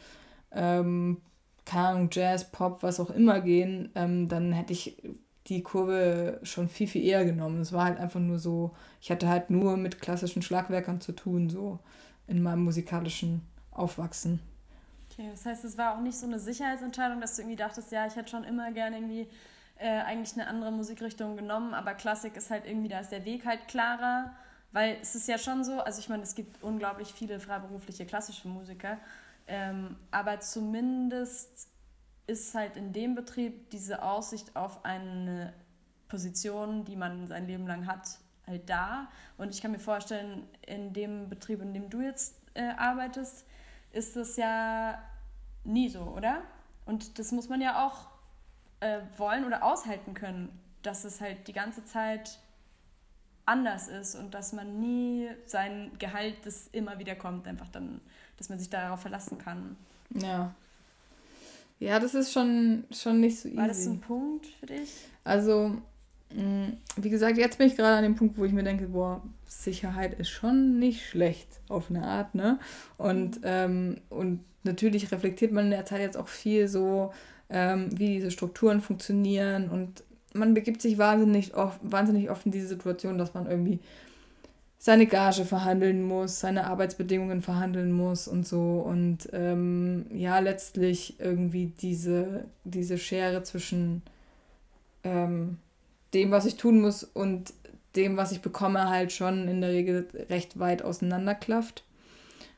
[0.52, 1.18] ähm,
[1.66, 5.02] keine Ahnung, Jazz, Pop, was auch immer gehen, ähm, dann hätte ich
[5.48, 7.62] die Kurve schon viel, viel eher genommen.
[7.62, 11.50] Es war halt einfach nur so, ich hatte halt nur mit klassischen Schlagwerkern zu tun,
[11.50, 11.80] so
[12.28, 14.40] in meinem musikalischen Aufwachsen.
[15.12, 18.06] Okay, das heißt, es war auch nicht so eine Sicherheitsentscheidung, dass du irgendwie dachtest, ja,
[18.06, 19.28] ich hätte schon immer gerne irgendwie
[19.78, 23.46] äh, eigentlich eine andere Musikrichtung genommen, aber Klassik ist halt irgendwie, da ist der Weg
[23.46, 24.32] halt klarer,
[24.72, 28.48] weil es ist ja schon so, also ich meine, es gibt unglaublich viele freiberufliche klassische
[28.48, 28.98] Musiker,
[29.48, 31.71] ähm, aber zumindest
[32.28, 35.54] ist halt in dem Betrieb diese Aussicht auf eine
[36.08, 39.08] Position, die man sein Leben lang hat, halt da.
[39.38, 43.46] Und ich kann mir vorstellen, in dem Betrieb, in dem du jetzt äh, arbeitest,
[43.92, 45.02] ist es ja
[45.64, 46.42] nie so, oder?
[46.86, 48.08] Und das muss man ja auch
[48.80, 52.40] äh, wollen oder aushalten können, dass es halt die ganze Zeit
[53.46, 58.02] anders ist und dass man nie sein Gehalt, das immer wieder kommt, einfach dann,
[58.38, 59.78] dass man sich darauf verlassen kann.
[60.10, 60.54] Ja.
[61.82, 63.58] Ja, das ist schon, schon nicht so easy.
[63.58, 64.90] War das ein Punkt für dich?
[65.24, 65.76] Also,
[66.36, 69.22] Mm, wie gesagt, jetzt bin ich gerade an dem Punkt, wo ich mir denke, boah,
[69.46, 72.60] Sicherheit ist schon nicht schlecht auf eine Art, ne?
[72.98, 73.46] Und, mhm.
[73.46, 77.12] ähm, und natürlich reflektiert man in der Zeit jetzt auch viel so,
[77.50, 82.68] ähm, wie diese Strukturen funktionieren und man begibt sich wahnsinnig oft, wahnsinnig oft in diese
[82.68, 83.80] Situation, dass man irgendwie
[84.84, 88.80] seine Gage verhandeln muss, seine Arbeitsbedingungen verhandeln muss und so.
[88.80, 94.02] Und ähm, ja, letztlich irgendwie diese, diese Schere zwischen
[95.04, 95.60] ähm,
[96.16, 97.54] dem, was ich tun muss und
[97.96, 101.84] dem, was ich bekomme, halt schon in der Regel recht weit auseinanderklafft.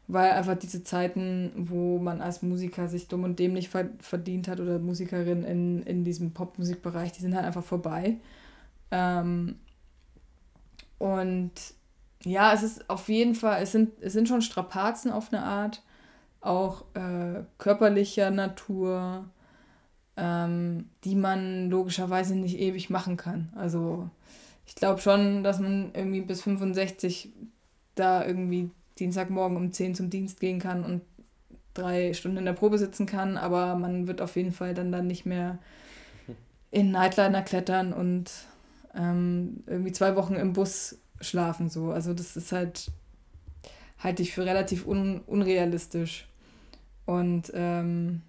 [0.08, 4.80] Weil einfach diese Zeiten, wo man als Musiker sich dumm und dämlich verdient hat oder
[4.80, 8.16] Musikerin in, in diesem Popmusikbereich, die sind halt einfach vorbei.
[8.92, 9.56] Ähm,
[11.00, 11.52] und
[12.26, 15.82] ja, es ist auf jeden Fall, es sind, es sind schon Strapazen auf eine Art,
[16.42, 19.26] auch äh, körperlicher Natur,
[20.18, 23.52] ähm, die man logischerweise nicht ewig machen kann.
[23.56, 24.10] Also
[24.66, 27.32] ich glaube schon, dass man irgendwie bis 65
[27.96, 31.02] da irgendwie Dienstagmorgen um 10 zum Dienst gehen kann und
[31.74, 35.08] drei Stunden in der Probe sitzen kann, aber man wird auf jeden Fall dann, dann
[35.08, 35.58] nicht mehr
[36.72, 38.32] in Nightliner klettern und
[38.96, 41.70] ähm, irgendwie zwei Wochen im Bus schlafen.
[41.70, 41.92] So.
[41.92, 42.92] Also das ist halt,
[44.00, 46.28] halte ich für relativ un unrealistisch.
[47.06, 48.22] Und ähm,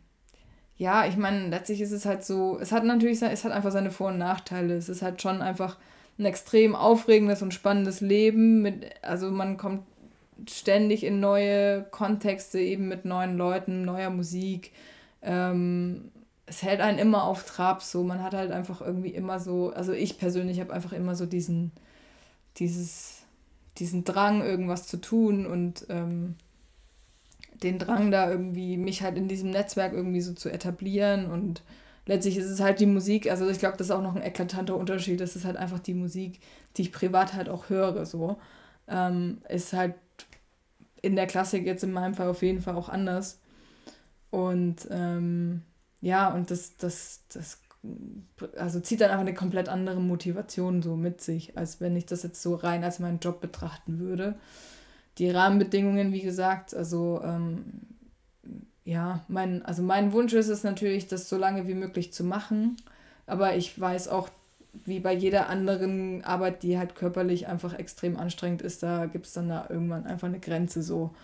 [0.76, 3.90] ja, ich meine, letztlich ist es halt so, es hat natürlich, es hat einfach seine
[3.90, 4.74] Vor- und Nachteile.
[4.74, 5.78] Es ist halt schon einfach
[6.18, 8.62] ein extrem aufregendes und spannendes Leben.
[8.62, 9.82] Mit, also man kommt
[10.48, 14.72] ständig in neue Kontexte, eben mit neuen Leuten, neuer Musik.
[15.22, 16.10] Ähm,
[16.46, 18.02] es hält einen immer auf Trab so.
[18.02, 21.72] Man hat halt einfach irgendwie immer so, also ich persönlich habe einfach immer so diesen,
[22.58, 23.22] dieses,
[23.78, 26.36] diesen Drang, irgendwas zu tun und ähm,
[27.62, 31.62] den Drang da irgendwie, mich halt in diesem Netzwerk irgendwie so zu etablieren und
[32.06, 34.76] letztlich ist es halt die Musik, also ich glaube, das ist auch noch ein eklatanter
[34.76, 36.40] Unterschied, das ist halt einfach die Musik,
[36.76, 38.38] die ich privat halt auch höre, so.
[38.86, 39.94] Ähm, ist halt
[41.00, 43.38] in der Klassik jetzt in meinem Fall auf jeden Fall auch anders.
[44.30, 45.62] Und ähm,
[46.00, 47.60] ja, und das, das, das
[48.56, 52.22] also zieht dann einfach eine komplett andere Motivation so mit sich, als wenn ich das
[52.22, 54.36] jetzt so rein als meinen Job betrachten würde.
[55.18, 57.64] Die Rahmenbedingungen, wie gesagt, also ähm,
[58.84, 62.76] ja, mein, also mein Wunsch ist es natürlich, das so lange wie möglich zu machen.
[63.26, 64.28] Aber ich weiß auch,
[64.84, 69.32] wie bei jeder anderen Arbeit, die halt körperlich einfach extrem anstrengend ist, da gibt es
[69.32, 71.14] dann da irgendwann einfach eine Grenze so.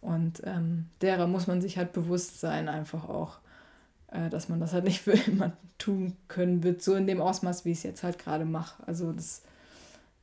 [0.00, 3.38] Und ähm, derer muss man sich halt bewusst sein, einfach auch,
[4.10, 7.64] äh, dass man das halt nicht für immer tun können wird, so in dem Ausmaß,
[7.64, 8.82] wie ich es jetzt halt gerade mache.
[8.86, 9.42] Also das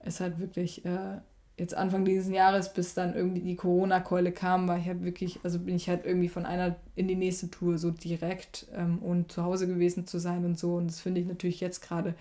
[0.04, 1.20] ist halt wirklich äh,
[1.58, 5.60] jetzt Anfang dieses Jahres, bis dann irgendwie die Corona-Keule kam, war ich halt wirklich, also
[5.60, 9.44] bin ich halt irgendwie von einer in die nächste Tour so direkt ähm, und zu
[9.44, 10.76] Hause gewesen zu sein und so.
[10.76, 12.16] Und das finde ich natürlich jetzt gerade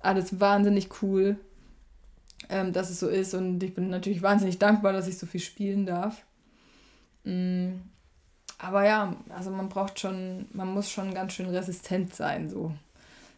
[0.00, 1.36] alles wahnsinnig cool,
[2.50, 3.34] ähm, dass es so ist.
[3.34, 6.22] Und ich bin natürlich wahnsinnig dankbar, dass ich so viel spielen darf.
[7.24, 7.76] Mm,
[8.64, 12.72] aber ja, also man braucht schon, man muss schon ganz schön resistent sein, so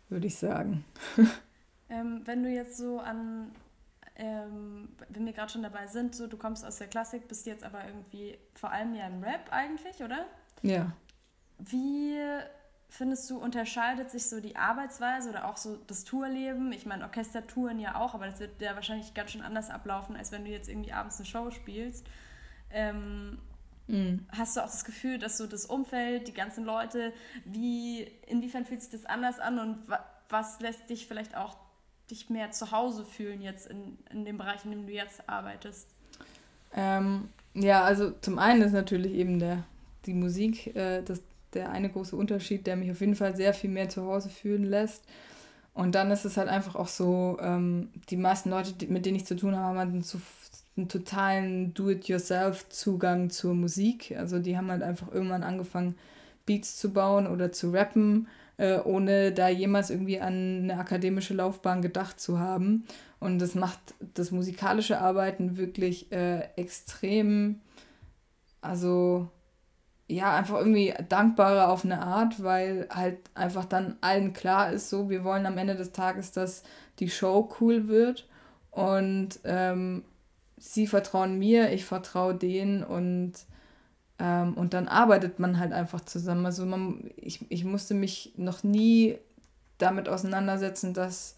[0.09, 0.85] würde ich sagen.
[1.89, 3.51] ähm, wenn du jetzt so an,
[4.17, 7.65] ähm, wenn wir gerade schon dabei sind, so du kommst aus der Klassik, bist jetzt
[7.65, 10.27] aber irgendwie vor allem ja im Rap eigentlich, oder?
[10.63, 10.93] Ja.
[11.59, 12.19] Wie
[12.89, 16.73] findest du, unterscheidet sich so die Arbeitsweise oder auch so das Tourleben?
[16.73, 20.31] Ich meine, Orchestertouren ja auch, aber das wird ja wahrscheinlich ganz schön anders ablaufen, als
[20.33, 22.07] wenn du jetzt irgendwie abends eine Show spielst.
[22.71, 23.39] Ähm,
[23.89, 24.27] mm.
[24.31, 27.13] Hast du auch das Gefühl, dass so das Umfeld, die ganzen Leute,
[27.45, 31.57] wie, inwiefern fühlt sich das anders an und wa was lässt dich vielleicht auch
[32.11, 35.89] dich mehr zu Hause fühlen jetzt in, in dem Bereich, in dem du jetzt arbeitest?
[36.75, 39.65] Ähm, ja, also zum einen ist natürlich eben der,
[40.05, 41.23] die Musik, äh, das,
[41.55, 44.65] der eine große Unterschied, der mich auf jeden Fall sehr viel mehr zu Hause fühlen
[44.65, 45.05] lässt.
[45.75, 49.17] Und dann ist es halt einfach auch so, ähm, die meisten Leute, die, mit denen
[49.17, 50.03] ich zu tun habe, haben einen,
[50.77, 54.15] einen totalen Do-it-yourself-Zugang zur Musik.
[54.17, 55.97] Also die haben halt einfach irgendwann angefangen,
[56.45, 61.83] Beats zu bauen oder zu rappen, äh, ohne da jemals irgendwie an eine akademische Laufbahn
[61.83, 62.85] gedacht zu haben.
[63.19, 67.61] Und das macht das musikalische Arbeiten wirklich äh, extrem,
[68.61, 69.29] also
[70.09, 75.11] ja, einfach irgendwie dankbarer auf eine Art, weil halt einfach dann allen klar ist, so,
[75.11, 76.63] wir wollen am Ende des Tages, dass
[77.01, 78.29] die Show cool wird
[78.71, 80.05] und ähm,
[80.57, 83.33] sie vertrauen mir, ich vertraue denen und,
[84.19, 86.47] ähm, und dann arbeitet man halt einfach zusammen.
[86.47, 89.19] Also man, ich, ich musste mich noch nie
[89.79, 91.37] damit auseinandersetzen, dass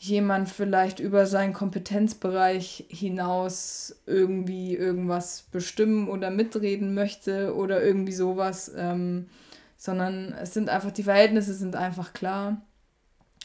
[0.00, 8.72] jemand vielleicht über seinen Kompetenzbereich hinaus irgendwie irgendwas bestimmen oder mitreden möchte oder irgendwie sowas,
[8.74, 9.28] ähm,
[9.76, 12.62] sondern es sind einfach, die Verhältnisse sind einfach klar.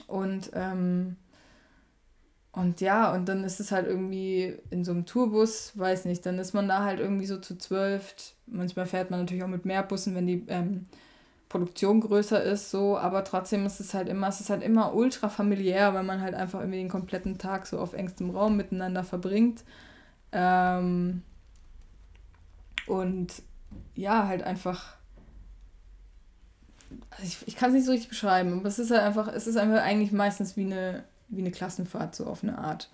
[0.08, 1.18] Und, ähm,
[2.56, 6.40] und ja, und dann ist es halt irgendwie in so einem Tourbus, weiß nicht, dann
[6.40, 8.16] ist man da halt irgendwie so zu zwölf.
[8.48, 10.86] Manchmal fährt man natürlich auch mit mehr Bussen, wenn die ähm,
[11.50, 15.28] Produktion größer ist, so, aber trotzdem ist es halt immer, es ist halt immer ultra
[15.28, 19.66] familiär, weil man halt einfach irgendwie den kompletten Tag so auf engstem Raum miteinander verbringt.
[20.32, 21.24] Ähm,
[22.88, 23.34] und
[23.96, 24.96] ja, halt einfach.
[27.10, 29.46] Also ich, ich kann es nicht so richtig beschreiben, aber es ist halt einfach, es
[29.46, 32.90] ist einfach eigentlich meistens wie eine, wie eine Klassenfahrt, so auf eine Art.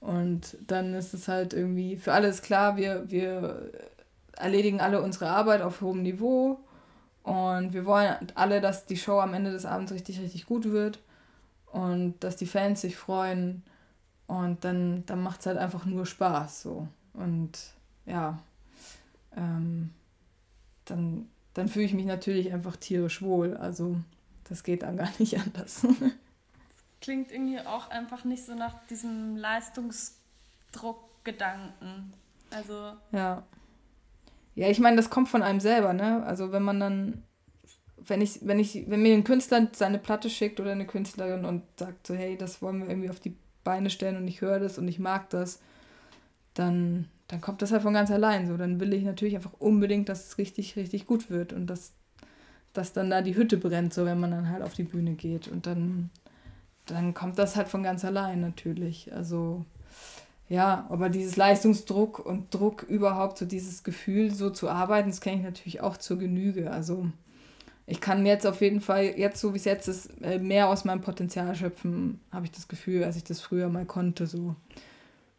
[0.00, 3.70] Und dann ist es halt irgendwie, für alle ist klar, wir, wir
[4.36, 6.58] erledigen alle unsere Arbeit auf hohem Niveau
[7.22, 11.00] und wir wollen alle, dass die Show am Ende des Abends richtig, richtig gut wird
[11.72, 13.62] und dass die Fans sich freuen.
[14.26, 16.88] Und dann, dann macht es halt einfach nur Spaß so.
[17.14, 17.58] Und
[18.06, 18.38] ja,
[19.36, 19.90] ähm,
[20.84, 23.56] dann, dann fühle ich mich natürlich einfach tierisch wohl.
[23.56, 23.96] Also
[24.48, 25.86] das geht dann gar nicht anders.
[27.04, 32.14] Klingt irgendwie auch einfach nicht so nach diesem Leistungsdruckgedanken.
[32.50, 32.94] Also.
[33.12, 33.42] Ja.
[34.54, 36.24] Ja, ich meine, das kommt von einem selber, ne?
[36.24, 37.22] Also wenn man dann,
[37.98, 41.64] wenn ich, wenn ich, wenn mir ein Künstler seine Platte schickt oder eine Künstlerin und
[41.76, 44.78] sagt so, hey, das wollen wir irgendwie auf die Beine stellen und ich höre das
[44.78, 45.60] und ich mag das,
[46.54, 48.56] dann, dann kommt das halt von ganz allein so.
[48.56, 51.92] Dann will ich natürlich einfach unbedingt, dass es richtig, richtig gut wird und dass,
[52.72, 55.48] dass dann da die Hütte brennt, so wenn man dann halt auf die Bühne geht.
[55.48, 56.10] Und dann,
[56.86, 59.12] dann kommt das halt von ganz allein natürlich.
[59.12, 59.64] Also
[60.48, 65.38] ja, aber dieses Leistungsdruck und Druck überhaupt, so dieses Gefühl, so zu arbeiten, das kenne
[65.38, 66.70] ich natürlich auch zur Genüge.
[66.70, 67.06] Also
[67.86, 70.84] ich kann jetzt auf jeden Fall, jetzt so wie es jetzt ist, äh, mehr aus
[70.84, 74.26] meinem Potenzial schöpfen, habe ich das Gefühl, als ich das früher mal konnte.
[74.26, 74.54] So.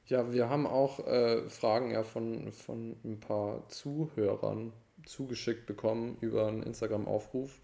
[0.07, 4.73] Ja, wir haben auch äh, Fragen ja von, von ein paar Zuhörern
[5.05, 7.59] zugeschickt bekommen über einen Instagram-Aufruf.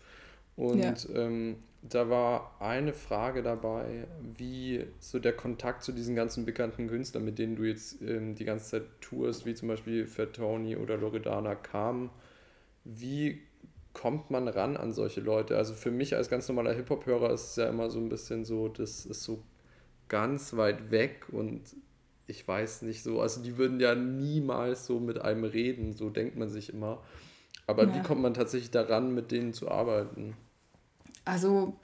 [0.56, 0.94] Und ja.
[1.16, 7.26] ähm, da war eine Frage dabei, wie so der Kontakt zu diesen ganzen bekannten Künstlern,
[7.26, 10.98] mit denen du jetzt ähm, die ganze Zeit tourst, wie zum Beispiel Fat Tony oder
[10.98, 12.12] Loredana kam.
[12.84, 13.42] Wie
[13.94, 15.58] kommt man ran an solche Leute?
[15.58, 18.68] Also für mich als ganz normaler Hip-Hop-Hörer ist es ja immer so ein bisschen so,
[18.68, 19.44] das ist so
[20.08, 21.62] ganz weit weg und
[22.28, 26.38] ich weiß nicht so, also die würden ja niemals so mit einem reden, so denkt
[26.38, 27.02] man sich immer.
[27.66, 27.96] Aber ja.
[27.96, 30.36] wie kommt man tatsächlich daran, mit denen zu arbeiten?
[31.26, 31.80] Also,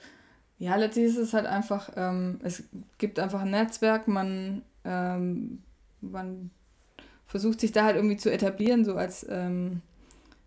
[0.58, 2.64] ja, letztlich ist es halt einfach, ähm, es
[2.98, 5.62] gibt einfach ein Netzwerk, man, ähm,
[6.00, 6.50] man
[7.26, 9.82] versucht sich da halt irgendwie zu etablieren, so als, ähm,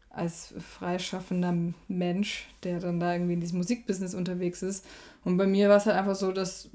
[0.09, 1.55] als freischaffender
[1.87, 4.85] Mensch, der dann da irgendwie in diesem Musikbusiness unterwegs ist.
[5.23, 6.69] Und bei mir war es halt einfach so, dass,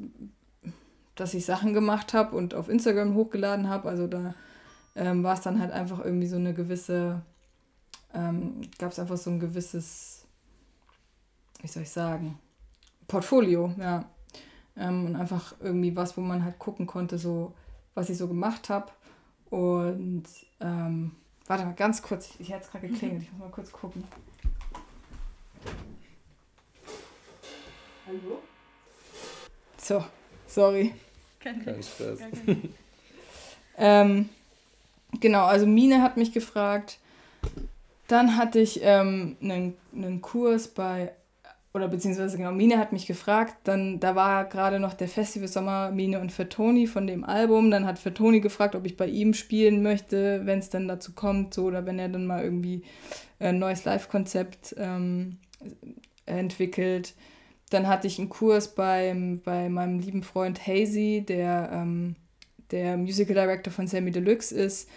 [1.17, 3.89] dass ich Sachen gemacht habe und auf Instagram hochgeladen habe.
[3.89, 4.35] Also da
[4.95, 7.21] ähm, war es dann halt einfach irgendwie so eine gewisse,
[8.15, 10.16] ähm, gab es einfach so ein gewisses
[11.61, 12.39] wie soll ich sagen,
[13.09, 14.05] Portfolio, ja.
[14.77, 17.55] Ähm, und einfach irgendwie was, wo man halt gucken konnte, so
[17.95, 18.93] was ich so gemacht habe.
[19.49, 20.25] Und
[20.61, 21.13] ähm,
[21.47, 24.05] warte mal ganz kurz, ich, ich hatte es gerade geklingelt, ich muss mal kurz gucken.
[28.07, 28.43] Hallo?
[29.79, 30.05] So,
[30.47, 30.95] sorry.
[31.41, 32.21] Kein, Kein Stress.
[33.79, 34.29] ähm,
[35.21, 36.99] genau, also Mine hat mich gefragt.
[38.09, 41.13] Dann hatte ich ähm, einen, einen Kurs bei
[41.77, 45.91] oder beziehungsweise genau, Mine hat mich gefragt, dann, da war gerade noch der Festival Sommer
[45.93, 49.83] Mine und Fertoni von dem Album, dann hat Fertoni gefragt, ob ich bei ihm spielen
[49.83, 52.83] möchte, wenn es dann dazu kommt, so, oder wenn er dann mal irgendwie
[53.39, 55.39] ein neues Live-Konzept ähm,
[56.25, 57.15] entwickelt.
[57.71, 62.17] Dann hatte ich einen Kurs beim, bei meinem lieben Freund Hazy, der ähm,
[62.71, 64.89] der Musical Director von Sammy Deluxe ist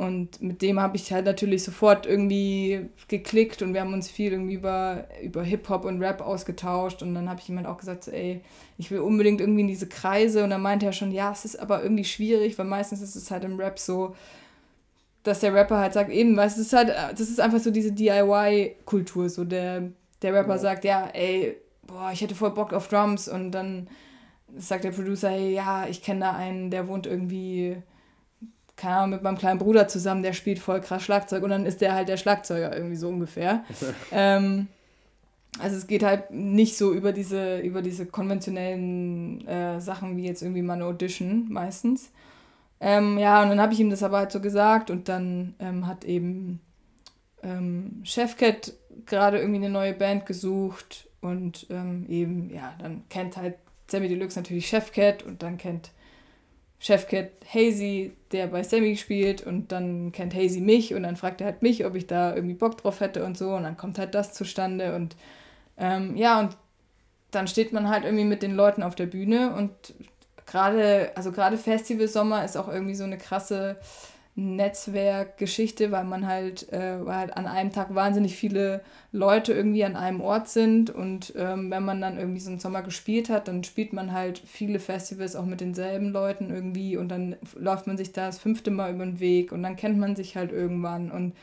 [0.00, 4.32] und mit dem habe ich halt natürlich sofort irgendwie geklickt und wir haben uns viel
[4.32, 7.02] irgendwie über, über Hip-Hop und Rap ausgetauscht.
[7.02, 8.40] Und dann habe ich jemand auch gesagt, so, ey,
[8.78, 10.42] ich will unbedingt irgendwie in diese Kreise.
[10.42, 13.30] Und dann meinte er schon, ja, es ist aber irgendwie schwierig, weil meistens ist es
[13.30, 14.16] halt im Rap so,
[15.22, 17.92] dass der Rapper halt sagt, eben, weil es ist halt, das ist einfach so diese
[17.92, 19.28] DIY-Kultur.
[19.28, 19.82] So der,
[20.22, 20.58] der Rapper ja.
[20.58, 23.28] sagt, ja, ey, boah, ich hätte voll Bock auf Drums.
[23.28, 23.86] Und dann
[24.56, 27.76] sagt der Producer, hey, ja, ich kenne da einen, der wohnt irgendwie
[28.80, 31.82] keine Ahnung, mit meinem kleinen Bruder zusammen, der spielt voll krass Schlagzeug und dann ist
[31.82, 33.62] der halt der Schlagzeuger irgendwie so ungefähr.
[34.12, 34.68] ähm,
[35.58, 40.42] also es geht halt nicht so über diese, über diese konventionellen äh, Sachen wie jetzt
[40.42, 42.10] irgendwie mal eine Audition meistens.
[42.80, 45.86] Ähm, ja, und dann habe ich ihm das aber halt so gesagt und dann ähm,
[45.86, 46.60] hat eben
[47.42, 48.72] ähm, Chefcat
[49.04, 53.56] gerade irgendwie eine neue Band gesucht und ähm, eben, ja, dann kennt halt
[53.88, 55.90] Sammy Deluxe natürlich Chefcat und dann kennt
[56.80, 61.42] Chef kennt Hazy, der bei Sammy spielt und dann kennt Hazy mich und dann fragt
[61.42, 63.98] er halt mich, ob ich da irgendwie Bock drauf hätte und so und dann kommt
[63.98, 65.14] halt das zustande und
[65.76, 66.56] ähm, ja und
[67.30, 69.70] dann steht man halt irgendwie mit den Leuten auf der Bühne und
[70.46, 73.76] gerade, also gerade Festival Sommer ist auch irgendwie so eine krasse
[74.40, 78.80] Netzwerkgeschichte, weil man halt, äh, weil halt an einem Tag wahnsinnig viele
[79.12, 80.90] Leute irgendwie an einem Ort sind.
[80.90, 84.40] Und ähm, wenn man dann irgendwie so einen Sommer gespielt hat, dann spielt man halt
[84.44, 86.96] viele Festivals auch mit denselben Leuten irgendwie.
[86.96, 89.98] Und dann läuft man sich da das fünfte Mal über den Weg und dann kennt
[89.98, 91.10] man sich halt irgendwann.
[91.10, 91.34] Und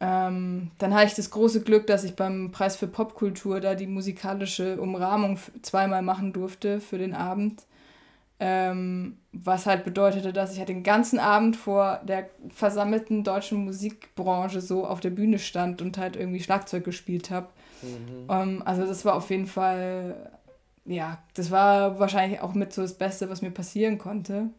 [0.00, 3.86] ähm, dann hatte ich das große Glück, dass ich beim Preis für Popkultur da die
[3.86, 7.62] musikalische Umrahmung zweimal machen durfte für den Abend.
[8.40, 14.60] Ähm, was halt bedeutete, dass ich halt den ganzen Abend vor der versammelten deutschen Musikbranche
[14.60, 17.48] so auf der Bühne stand und halt irgendwie Schlagzeug gespielt habe.
[17.82, 18.26] Mhm.
[18.28, 20.30] Ähm, also das war auf jeden Fall
[20.86, 24.50] ja, das war wahrscheinlich auch mit so das Beste, was mir passieren konnte.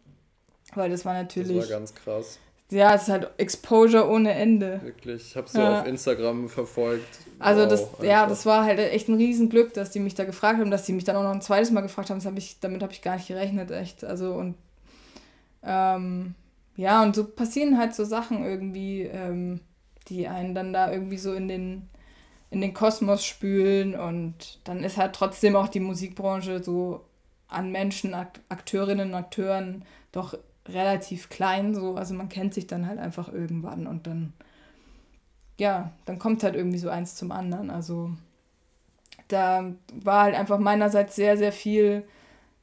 [0.73, 1.57] Weil das war natürlich.
[1.57, 2.39] Das war ganz krass.
[2.71, 4.81] Ja, es ist halt Exposure ohne Ende.
[4.83, 5.81] Wirklich, ich habe so ja.
[5.81, 7.19] auf Instagram verfolgt.
[7.37, 8.03] Also wow, das, einfach.
[8.03, 10.93] ja, das war halt echt ein Riesenglück, dass die mich da gefragt haben, dass die
[10.93, 12.17] mich dann auch noch ein zweites Mal gefragt haben.
[12.17, 14.03] Das hab ich, damit habe ich gar nicht gerechnet, echt.
[14.03, 14.55] Also und
[15.63, 16.33] ähm,
[16.75, 19.61] ja, und so passieren halt so Sachen irgendwie, ähm,
[20.07, 21.89] die einen dann da irgendwie so in den
[22.51, 27.01] in den Kosmos spülen und dann ist halt trotzdem auch die Musikbranche so
[27.47, 30.37] an Menschen, Akteurinnen und Akteuren doch
[30.67, 34.33] relativ klein so, also man kennt sich dann halt einfach irgendwann und dann
[35.57, 38.11] ja, dann kommt halt irgendwie so eins zum anderen, also
[39.27, 42.03] da war halt einfach meinerseits sehr sehr viel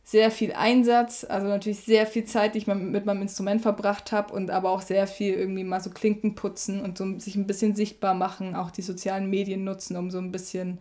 [0.04, 4.32] sehr viel Einsatz, also natürlich sehr viel Zeit, die ich mit meinem Instrument verbracht habe
[4.34, 7.76] und aber auch sehr viel irgendwie mal so Klinken putzen und so sich ein bisschen
[7.76, 10.80] sichtbar machen, auch die sozialen Medien nutzen, um so ein bisschen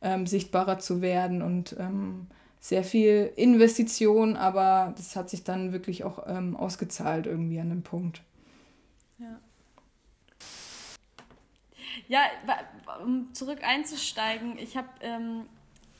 [0.00, 2.28] ähm, sichtbarer zu werden und ähm,
[2.62, 7.82] sehr viel Investition, aber das hat sich dann wirklich auch ähm, ausgezahlt irgendwie an dem
[7.82, 8.22] Punkt.
[9.18, 9.40] Ja.
[12.06, 12.20] Ja,
[13.02, 15.46] um zurück einzusteigen, ich habe ähm,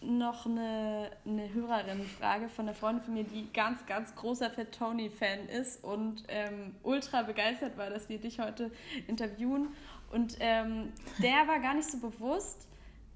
[0.01, 5.49] noch eine, eine Hörerin-Frage von einer Freundin von mir, die ganz, ganz großer Fat Tony-Fan
[5.49, 8.71] ist und ähm, ultra begeistert war, dass wir dich heute
[9.09, 9.67] interviewen.
[10.13, 12.69] Und ähm, der war gar nicht so bewusst,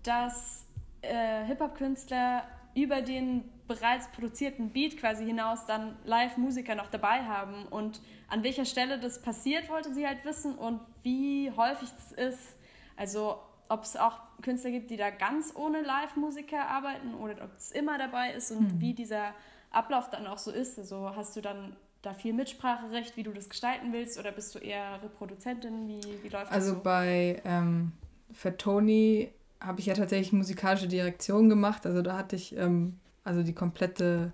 [0.03, 0.66] dass
[1.03, 2.42] äh, Hip-Hop-Künstler
[2.76, 7.66] über den bereits produzierten Beat quasi hinaus dann Live-Musiker noch dabei haben.
[7.66, 12.56] Und an welcher Stelle das passiert, wollte sie halt wissen und wie häufig es ist.
[12.96, 17.72] Also ob es auch Künstler gibt, die da ganz ohne Live-Musiker arbeiten oder ob es
[17.72, 18.80] immer dabei ist und mhm.
[18.80, 19.34] wie dieser
[19.70, 20.78] Ablauf dann auch so ist.
[20.78, 24.58] Also hast du dann da viel Mitspracherecht, wie du das gestalten willst oder bist du
[24.58, 25.88] eher Reproduzentin?
[25.88, 26.82] Wie, wie läuft also das so?
[26.84, 27.92] bei ähm,
[28.32, 29.30] für Tony
[29.61, 31.86] habe ich ja tatsächlich musikalische Direktion gemacht.
[31.86, 34.32] Also da hatte ich ähm, also die komplette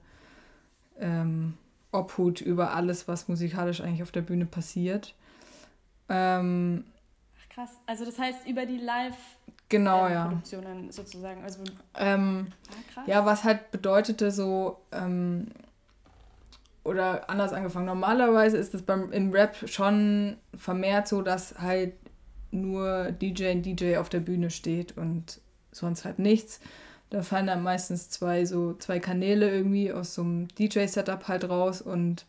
[0.98, 1.54] ähm,
[1.92, 5.14] Obhut über alles, was musikalisch eigentlich auf der Bühne passiert.
[6.08, 6.84] Ähm,
[7.50, 7.78] Krass.
[7.86, 9.16] Also das heißt über die Live
[9.68, 10.92] genau, äh, Produktionen ja.
[10.92, 11.42] sozusagen.
[11.42, 11.62] Also,
[11.98, 12.48] ähm,
[12.96, 15.48] ah, ja, was halt bedeutete so ähm,
[16.84, 17.86] oder anders angefangen.
[17.86, 21.94] Normalerweise ist es beim im Rap schon vermehrt so, dass halt
[22.52, 25.40] nur DJ und DJ auf der Bühne steht und
[25.72, 26.60] sonst halt nichts.
[27.10, 31.82] Da fallen dann meistens zwei so zwei Kanäle irgendwie aus so einem DJ-Setup halt raus
[31.82, 32.26] und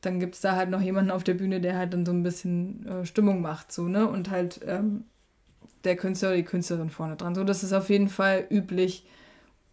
[0.00, 2.22] dann gibt es da halt noch jemanden auf der Bühne, der halt dann so ein
[2.22, 4.08] bisschen äh, Stimmung macht, so, ne?
[4.08, 5.04] Und halt ähm,
[5.84, 7.34] der Künstler oder die Künstlerin vorne dran.
[7.34, 9.06] So, das ist auf jeden Fall üblich,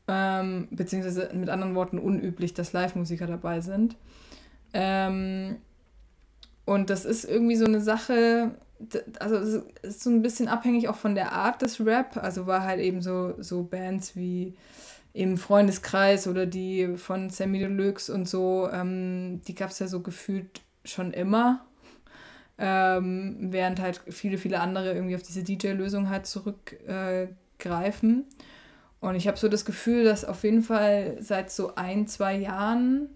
[0.08, 3.98] ähm, beziehungsweise mit anderen Worten unüblich, dass Live-Musiker dabei sind.
[4.74, 5.58] Ähm,
[6.66, 8.52] und das ist irgendwie so eine Sache,
[9.20, 12.18] also es ist so ein bisschen abhängig auch von der Art des Rap.
[12.18, 14.56] Also war halt eben so, so Bands wie
[15.14, 20.02] im Freundeskreis oder die von Sammy Deluxe und so, ähm, die gab es ja so
[20.02, 21.66] gefühlt schon immer.
[22.58, 28.26] Ähm, während halt viele, viele andere irgendwie auf diese DJ-Lösung halt zurückgreifen.
[28.28, 28.44] Äh,
[29.00, 33.08] und ich habe so das Gefühl, dass auf jeden Fall seit so ein, zwei Jahren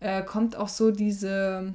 [0.00, 1.72] äh, kommt auch so diese,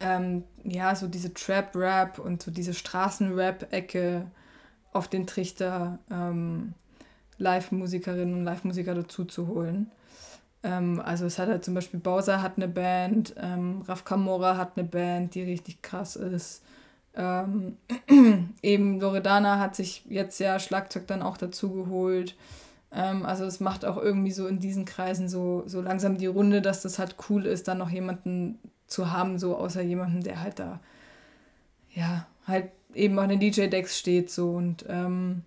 [0.00, 4.26] ähm, ja, so diese Trap-Rap und so diese Straßen-Rap-Ecke
[4.92, 5.98] auf den Trichter.
[6.10, 6.74] Ähm,
[7.40, 9.90] Live-Musikerinnen und Live-Musiker dazu zu holen.
[10.62, 14.76] Ähm, also es hat halt zum Beispiel Bowser hat eine Band, ähm, Raf Kamora hat
[14.76, 16.62] eine Band, die richtig krass ist.
[17.14, 17.78] Ähm,
[18.62, 22.36] eben Loredana hat sich jetzt ja Schlagzeug dann auch dazu geholt.
[22.92, 26.60] Ähm, also es macht auch irgendwie so in diesen Kreisen so, so langsam die Runde,
[26.60, 28.58] dass das halt cool ist, dann noch jemanden
[28.90, 30.80] zu haben, so außer jemanden, der halt da,
[31.94, 35.42] ja, halt eben auch den DJ-Decks steht so und ähm,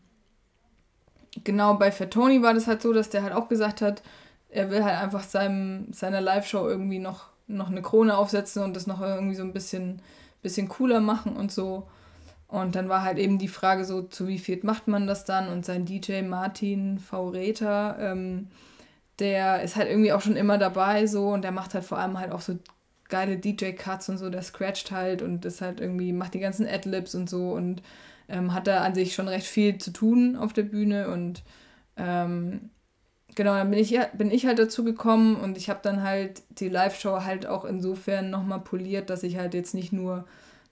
[1.44, 4.02] genau bei Fatoni war das halt so, dass der halt auch gesagt hat,
[4.50, 8.88] er will halt einfach seinem, seiner Live-Show irgendwie noch, noch eine Krone aufsetzen und das
[8.88, 10.02] noch irgendwie so ein bisschen,
[10.42, 11.88] bisschen cooler machen und so.
[12.48, 15.50] Und dann war halt eben die Frage so, zu wie viel macht man das dann?
[15.50, 17.30] Und sein DJ Martin V.
[17.30, 18.50] Räther, ähm,
[19.18, 22.20] der ist halt irgendwie auch schon immer dabei so und der macht halt vor allem
[22.20, 22.60] halt auch so
[23.14, 27.14] geile DJ-Cuts und so, der scratcht halt und ist halt irgendwie, macht die ganzen Adlibs
[27.14, 27.84] und so und
[28.28, 31.44] ähm, hat da an sich schon recht viel zu tun auf der Bühne und
[31.96, 32.72] ähm,
[33.36, 36.70] genau, dann bin ich, bin ich halt dazu gekommen und ich habe dann halt die
[36.70, 40.26] Live-Show halt auch insofern nochmal poliert, dass ich halt jetzt nicht nur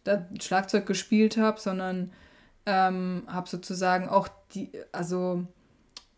[0.03, 2.11] das Schlagzeug gespielt habe, sondern
[2.65, 5.43] ähm, habe sozusagen auch die, also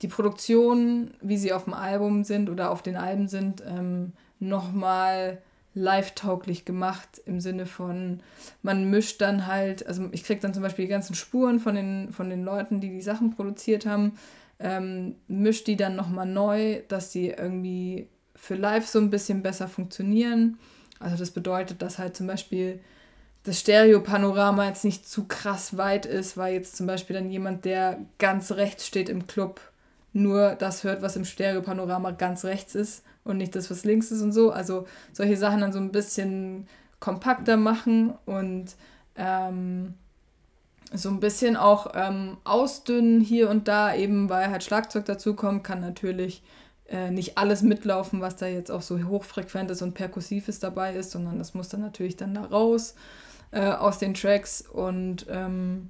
[0.02, 5.42] die Produktion, wie sie auf dem Album sind oder auf den Alben sind, ähm, nochmal
[5.76, 8.22] live-tauglich gemacht im Sinne von,
[8.62, 12.12] man mischt dann halt, also ich kriege dann zum Beispiel die ganzen Spuren von den,
[12.12, 14.14] von den Leuten, die die Sachen produziert haben,
[14.60, 19.68] ähm, mischt die dann nochmal neu, dass die irgendwie für live so ein bisschen besser
[19.68, 20.58] funktionieren.
[21.00, 22.80] Also das bedeutet, dass halt zum Beispiel
[23.44, 28.00] das Stereopanorama jetzt nicht zu krass weit ist, weil jetzt zum Beispiel dann jemand, der
[28.20, 29.60] ganz rechts steht im Club,
[30.14, 34.22] nur das hört, was im Stereopanorama ganz rechts ist und nicht das, was links ist
[34.22, 34.52] und so.
[34.52, 36.68] Also solche Sachen dann so ein bisschen
[37.00, 38.76] kompakter machen und
[39.16, 39.94] ähm,
[40.94, 45.82] so ein bisschen auch ähm, ausdünnen hier und da, eben weil halt Schlagzeug dazukommt, kann
[45.82, 46.44] natürlich
[46.88, 51.12] äh, nicht alles mitlaufen, was da jetzt auch so hochfrequent ist und perkussives dabei ist,
[51.12, 52.96] sondern das muss dann natürlich dann da raus
[53.52, 55.90] äh, aus den Tracks und ähm,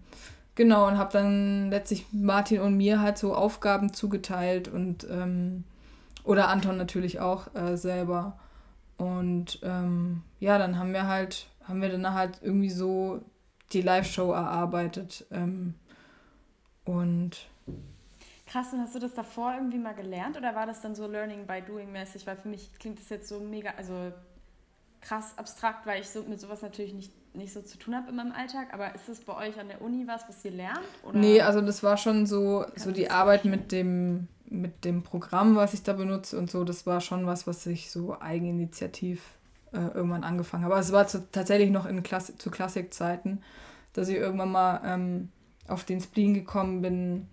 [0.55, 5.63] genau und habe dann letztlich Martin und mir halt so Aufgaben zugeteilt und ähm,
[6.24, 8.39] oder Anton natürlich auch äh, selber
[8.97, 13.21] und ähm, ja dann haben wir halt haben wir dann halt irgendwie so
[13.71, 15.76] die Live-Show erarbeitet ähm,
[16.86, 17.47] und
[18.45, 21.47] Krass, und hast du das davor irgendwie mal gelernt oder war das dann so Learning
[21.47, 22.28] by Doing mäßig?
[22.28, 24.11] Weil für mich klingt das jetzt so mega, also
[25.01, 28.15] krass abstrakt, weil ich so mit sowas natürlich nicht nicht so zu tun habe in
[28.15, 30.80] meinem Alltag, aber ist das bei euch an der Uni was, was ihr lernt?
[31.03, 31.17] Oder?
[31.17, 35.73] Nee, also das war schon so, so die Arbeit mit dem, mit dem Programm, was
[35.73, 39.21] ich da benutze und so, das war schon was, was ich so eigeninitiativ
[39.71, 40.75] äh, irgendwann angefangen habe.
[40.75, 43.43] Aber es war zu, tatsächlich noch in Klass zu Klassikzeiten,
[43.93, 45.29] dass ich irgendwann mal ähm,
[45.67, 47.27] auf den Spleen gekommen bin,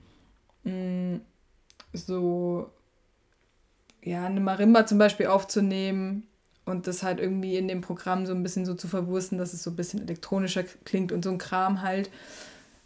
[0.65, 1.21] mh, mm,
[1.93, 2.71] so
[4.03, 6.27] ja, eine Marimba zum Beispiel aufzunehmen
[6.65, 9.63] und das halt irgendwie in dem Programm so ein bisschen so zu verwursten, dass es
[9.63, 12.11] so ein bisschen elektronischer klingt und so ein Kram halt.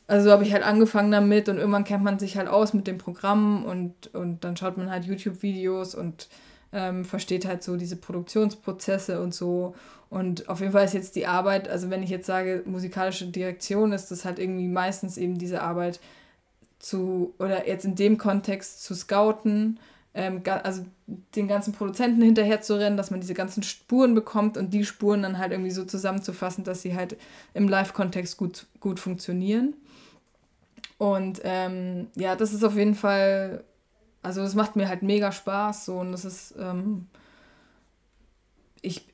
[0.06, 2.86] Also so habe ich halt angefangen damit und irgendwann kennt man sich halt aus mit
[2.86, 6.28] dem Programm und, und dann schaut man halt YouTube-Videos und
[6.72, 9.74] ähm, versteht halt so diese Produktionsprozesse und so.
[10.10, 13.92] Und auf jeden Fall ist jetzt die Arbeit, also wenn ich jetzt sage musikalische Direktion,
[13.92, 16.00] ist das halt irgendwie meistens eben diese Arbeit
[16.78, 19.80] zu, oder jetzt in dem Kontext zu scouten,
[20.12, 20.84] ähm, also
[21.34, 25.22] den ganzen Produzenten hinterher zu rennen, dass man diese ganzen Spuren bekommt und die Spuren
[25.22, 27.16] dann halt irgendwie so zusammenzufassen, dass sie halt
[27.54, 29.74] im Live-Kontext gut, gut funktionieren.
[30.98, 33.64] Und ähm, ja, das ist auf jeden Fall,
[34.22, 37.08] also das macht mir halt mega Spaß so und das ist, ähm,
[38.80, 39.06] ich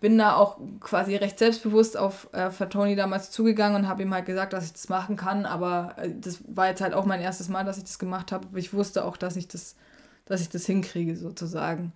[0.00, 4.26] bin da auch quasi recht selbstbewusst auf äh, Fatoni damals zugegangen und habe ihm halt
[4.26, 7.48] gesagt, dass ich das machen kann, aber äh, das war jetzt halt auch mein erstes
[7.48, 8.46] Mal, dass ich das gemacht habe.
[8.48, 9.76] Aber ich wusste auch, dass ich das
[10.24, 11.92] dass ich das hinkriege sozusagen.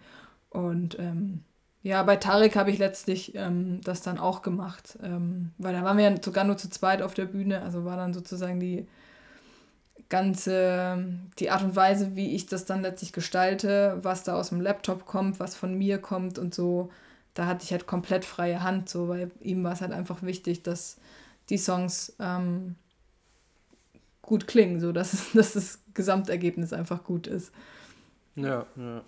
[0.51, 1.43] Und ähm,
[1.83, 5.97] ja, bei Tarek habe ich letztlich ähm, das dann auch gemacht, ähm, weil da waren
[5.99, 8.87] wir ja sogar nur zu zweit auf der Bühne, also war dann sozusagen die
[10.09, 11.04] ganze,
[11.38, 15.07] die Art und Weise, wie ich das dann letztlich gestalte, was da aus dem Laptop
[15.07, 16.90] kommt, was von mir kommt und so,
[17.34, 20.62] da hatte ich halt komplett freie Hand, so, weil ihm war es halt einfach wichtig,
[20.62, 20.96] dass
[21.50, 22.76] die Songs ähm,
[24.22, 27.52] gut klingen, so dass, dass das Gesamtergebnis einfach gut ist.
[28.36, 29.02] Ja, ja.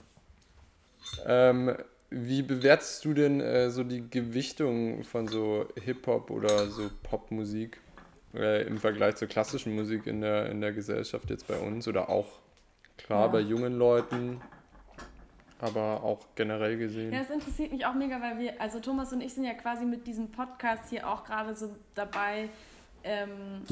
[1.27, 1.77] Ähm,
[2.11, 7.79] wie bewertest du denn äh, so die Gewichtung von so Hip-Hop oder so Popmusik
[8.35, 12.09] äh, im Vergleich zur klassischen Musik in der, in der Gesellschaft jetzt bei uns oder
[12.09, 12.27] auch
[12.97, 13.29] klar ja.
[13.29, 14.41] bei jungen Leuten,
[15.61, 17.13] aber auch generell gesehen?
[17.13, 19.85] Ja, das interessiert mich auch mega, weil wir, also Thomas und ich sind ja quasi
[19.85, 22.49] mit diesem Podcast hier auch gerade so dabei,
[23.05, 23.63] ähm,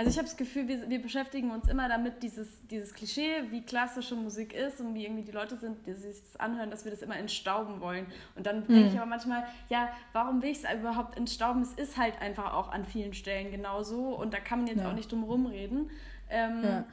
[0.00, 3.60] also ich habe das Gefühl, wir, wir beschäftigen uns immer damit, dieses, dieses Klischee, wie
[3.60, 6.90] klassische Musik ist und wie irgendwie die Leute sind, die sich das anhören, dass wir
[6.90, 8.06] das immer entstauben wollen.
[8.34, 8.68] Und dann mhm.
[8.68, 11.60] denke ich aber manchmal, ja, warum will ich es überhaupt entstauben?
[11.60, 14.88] Es ist halt einfach auch an vielen Stellen genauso und da kann man jetzt ja.
[14.88, 15.90] auch nicht drum rumreden.
[16.30, 16.84] Ähm, ja.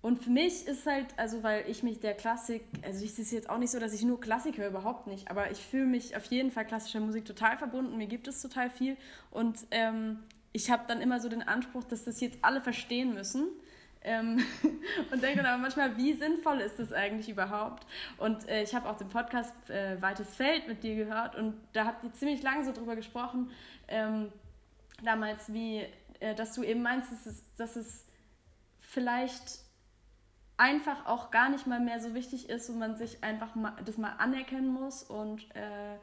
[0.00, 3.48] Und für mich ist halt, also weil ich mich der Klassik, also ich ist jetzt
[3.48, 6.24] auch nicht so, dass ich nur Klassik höre, überhaupt nicht, aber ich fühle mich auf
[6.24, 8.96] jeden Fall klassischer Musik total verbunden, mir gibt es total viel
[9.30, 10.18] und ähm,
[10.52, 13.48] ich habe dann immer so den Anspruch, dass das jetzt alle verstehen müssen.
[14.04, 14.44] Ähm,
[15.12, 17.86] und denke dann aber manchmal, wie sinnvoll ist das eigentlich überhaupt?
[18.18, 21.84] Und äh, ich habe auch den Podcast äh, Weites Feld mit dir gehört und da
[21.84, 23.50] habt ihr ziemlich lange so drüber gesprochen,
[23.86, 24.32] ähm,
[25.04, 25.86] damals, wie,
[26.18, 28.04] äh, dass du eben meinst, dass es, dass es
[28.80, 29.60] vielleicht
[30.56, 33.98] einfach auch gar nicht mal mehr so wichtig ist und man sich einfach mal, das
[33.98, 35.96] mal anerkennen muss und äh,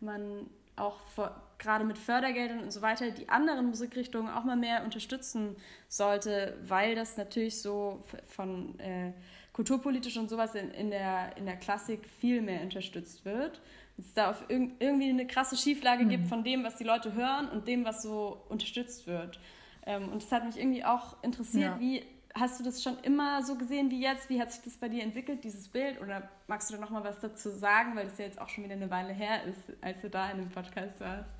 [0.00, 4.84] man auch vor, gerade mit Fördergeldern und so weiter die anderen Musikrichtungen auch mal mehr
[4.84, 5.56] unterstützen
[5.88, 9.12] sollte, weil das natürlich so von äh,
[9.52, 13.60] kulturpolitisch und sowas in, in, der, in der Klassik viel mehr unterstützt wird.
[13.96, 16.08] Es da auf irg irgendwie eine krasse Schieflage mhm.
[16.08, 19.38] gibt von dem, was die Leute hören und dem, was so unterstützt wird.
[19.86, 21.80] Ähm, und es hat mich irgendwie auch interessiert, ja.
[21.80, 22.02] wie,
[22.34, 24.28] hast du das schon immer so gesehen wie jetzt?
[24.28, 26.00] Wie hat sich das bei dir entwickelt, dieses Bild?
[26.00, 28.74] Oder magst du da nochmal was dazu sagen, weil das ja jetzt auch schon wieder
[28.74, 31.30] eine Weile her ist, als du da in dem Podcast warst?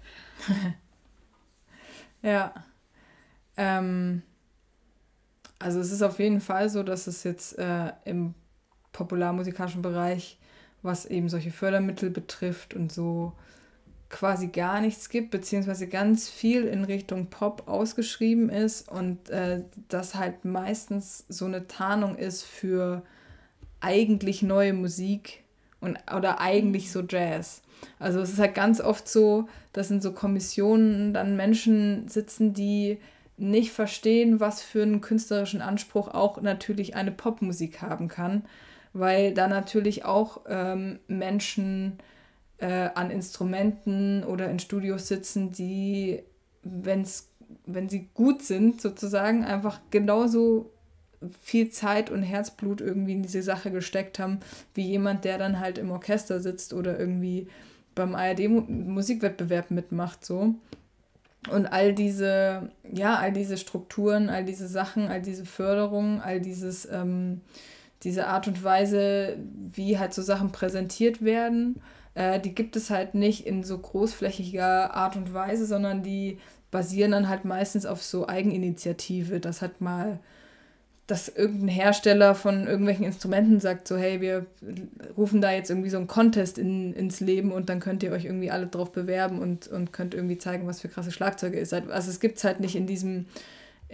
[2.22, 2.55] ja.
[3.57, 4.22] Ähm,
[5.59, 8.34] also es ist auf jeden Fall so, dass es jetzt äh, im
[8.92, 10.38] popularmusikalischen Bereich,
[10.82, 13.32] was eben solche Fördermittel betrifft und so,
[14.15, 20.15] quasi gar nichts gibt, beziehungsweise ganz viel in Richtung Pop ausgeschrieben ist und äh, das
[20.15, 23.03] halt meistens so eine Tarnung ist für
[23.81, 25.43] eigentlich neue Musik
[25.81, 27.62] und, oder eigentlich so Jazz.
[27.99, 32.99] Also es ist halt ganz oft so, dass in so Kommissionen dann Menschen sitzen, die
[33.37, 38.45] nicht verstehen, was für einen künstlerischen Anspruch auch natürlich eine Popmusik haben kann,
[38.93, 41.99] weil da natürlich auch ähm, Menschen
[42.59, 46.22] äh, an Instrumenten oder in Studios sitzen, die,
[46.62, 47.28] wenn's,
[47.66, 50.70] wenn sie gut sind, sozusagen, einfach genauso
[51.42, 54.40] viel Zeit und Herzblut irgendwie in diese Sache gesteckt haben,
[54.74, 57.48] wie jemand, der dann halt im Orchester sitzt oder irgendwie
[57.94, 60.55] beim ARD-Musikwettbewerb mitmacht, so.
[61.50, 66.88] Und all diese, ja, all diese Strukturen, all diese Sachen, all diese Förderungen, all dieses,
[66.90, 67.42] ähm,
[68.02, 69.36] diese Art und Weise,
[69.72, 71.82] wie halt so Sachen präsentiert werden,
[72.15, 76.39] äh, die gibt es halt nicht in so großflächiger Art und Weise, sondern die
[76.71, 79.41] basieren dann halt meistens auf so Eigeninitiative.
[79.41, 80.19] Das hat mal,
[81.07, 84.47] dass irgendein Hersteller von irgendwelchen Instrumenten sagt, so, hey, wir
[85.17, 88.25] rufen da jetzt irgendwie so einen Contest in, ins Leben und dann könnt ihr euch
[88.25, 91.91] irgendwie alle drauf bewerben und, und könnt irgendwie zeigen, was für krasse Schlagzeuge ihr seid.
[91.91, 93.27] Also es gibt es halt nicht in diesem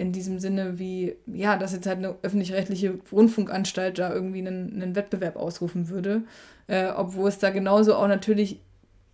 [0.01, 4.97] in diesem Sinne wie, ja, dass jetzt halt eine öffentlich-rechtliche Rundfunkanstalt da irgendwie einen, einen
[4.97, 6.23] Wettbewerb ausrufen würde,
[6.71, 8.61] äh, obwohl es da genauso auch natürlich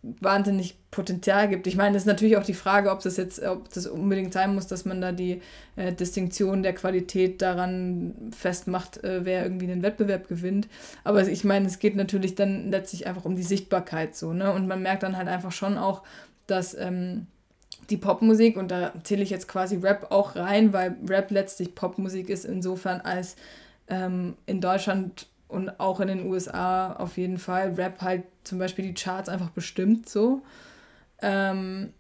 [0.03, 1.67] wahnsinnig Potenzial gibt.
[1.67, 4.55] Ich meine, es ist natürlich auch die Frage, ob das jetzt, ob das unbedingt sein
[4.55, 5.41] muss, dass man da die
[5.75, 10.69] äh, Distinktion der Qualität daran festmacht, äh, wer irgendwie einen Wettbewerb gewinnt.
[11.03, 14.53] Aber ich meine, es geht natürlich dann letztlich einfach um die Sichtbarkeit so, ne?
[14.53, 16.03] Und man merkt dann halt einfach schon auch,
[16.47, 17.27] dass ähm,
[17.89, 22.29] die Popmusik, und da zähle ich jetzt quasi Rap auch rein, weil Rap letztlich Popmusik
[22.29, 23.35] ist, insofern als
[23.89, 28.86] ähm, in Deutschland und auch in den USA auf jeden Fall Rap halt zum Beispiel
[28.86, 30.42] die Charts einfach bestimmt so.
[31.22, 31.92] Ähm,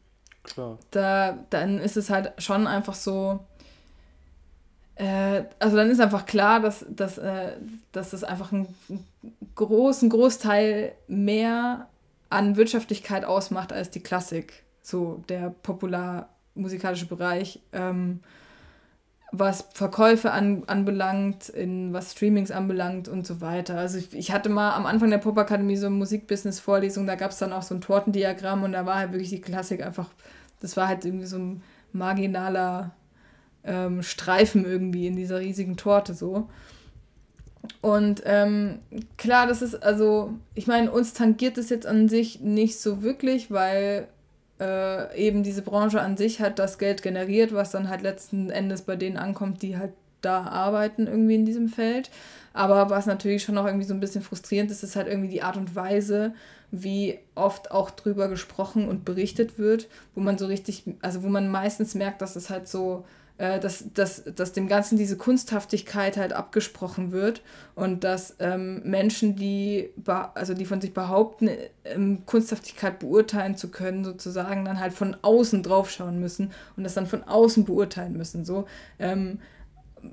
[0.42, 0.78] Klar.
[0.92, 3.40] Da, dann ist es halt schon einfach so,
[4.94, 7.56] äh, also dann ist einfach klar, dass, dass, äh,
[7.92, 8.74] dass das einfach einen
[9.54, 11.88] großen Großteil mehr
[12.30, 18.20] an Wirtschaftlichkeit ausmacht als die Klassik so der popularmusikalische Bereich, ähm,
[19.38, 23.78] was Verkäufe an, anbelangt, in was Streamings anbelangt und so weiter.
[23.78, 27.38] Also ich, ich hatte mal am Anfang der Popakademie so eine Musikbusiness-Vorlesung, da gab es
[27.38, 30.10] dann auch so ein Tortendiagramm und da war halt wirklich die Klassik einfach,
[30.60, 31.62] das war halt irgendwie so ein
[31.92, 32.92] marginaler
[33.64, 36.48] ähm, Streifen irgendwie in dieser riesigen Torte so.
[37.80, 38.78] Und ähm,
[39.16, 43.50] klar, das ist also, ich meine, uns tangiert es jetzt an sich nicht so wirklich,
[43.50, 44.08] weil
[44.60, 48.82] äh, eben diese Branche an sich hat das Geld generiert, was dann halt letzten Endes
[48.82, 49.92] bei denen ankommt, die halt
[50.22, 52.10] da arbeiten irgendwie in diesem Feld.
[52.52, 55.42] Aber was natürlich schon noch irgendwie so ein bisschen frustrierend ist, ist halt irgendwie die
[55.42, 56.32] Art und Weise,
[56.70, 61.50] wie oft auch drüber gesprochen und berichtet wird, wo man so richtig, also wo man
[61.50, 63.04] meistens merkt, dass es halt so
[63.38, 67.42] äh, dass, dass, dass dem Ganzen diese Kunsthaftigkeit halt abgesprochen wird
[67.74, 69.90] und dass ähm, Menschen, die,
[70.34, 71.50] also die von sich behaupten,
[71.84, 77.06] ähm, Kunsthaftigkeit beurteilen zu können, sozusagen dann halt von außen draufschauen müssen und das dann
[77.06, 78.46] von außen beurteilen müssen.
[78.46, 78.64] So.
[78.98, 79.38] Ähm,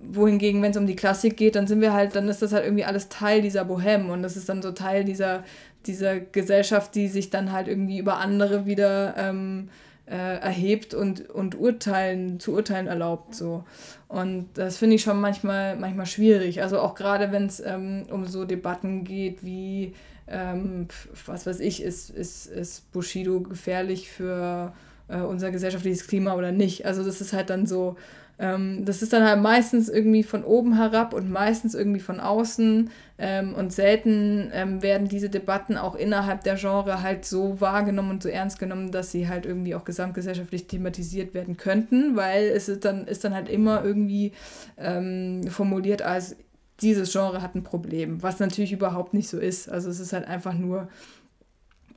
[0.01, 2.65] wohingegen, wenn es um die Klassik geht, dann sind wir halt, dann ist das halt
[2.65, 5.43] irgendwie alles Teil dieser Bohème und das ist dann so Teil dieser,
[5.85, 9.69] dieser Gesellschaft, die sich dann halt irgendwie über andere wieder ähm,
[10.05, 13.35] äh, erhebt und, und urteilen, zu urteilen erlaubt.
[13.35, 13.63] So.
[14.07, 16.61] Und das finde ich schon manchmal, manchmal schwierig.
[16.61, 19.93] Also auch gerade wenn es ähm, um so Debatten geht wie,
[20.27, 20.87] ähm,
[21.25, 24.73] was weiß ich, ist, ist, ist Bushido gefährlich für
[25.07, 26.85] äh, unser gesellschaftliches Klima oder nicht.
[26.85, 27.95] Also das ist halt dann so,
[28.39, 32.89] ähm, das ist dann halt meistens irgendwie von oben herab und meistens irgendwie von außen.
[33.19, 38.23] Ähm, und selten ähm, werden diese Debatten auch innerhalb der Genre halt so wahrgenommen und
[38.23, 42.85] so ernst genommen, dass sie halt irgendwie auch gesamtgesellschaftlich thematisiert werden könnten, weil es ist
[42.85, 44.33] dann, ist dann halt immer irgendwie
[44.77, 46.35] ähm, formuliert als
[46.81, 49.69] dieses Genre hat ein Problem, was natürlich überhaupt nicht so ist.
[49.69, 50.89] Also es ist halt einfach nur.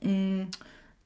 [0.03, 0.49] Mh, mm,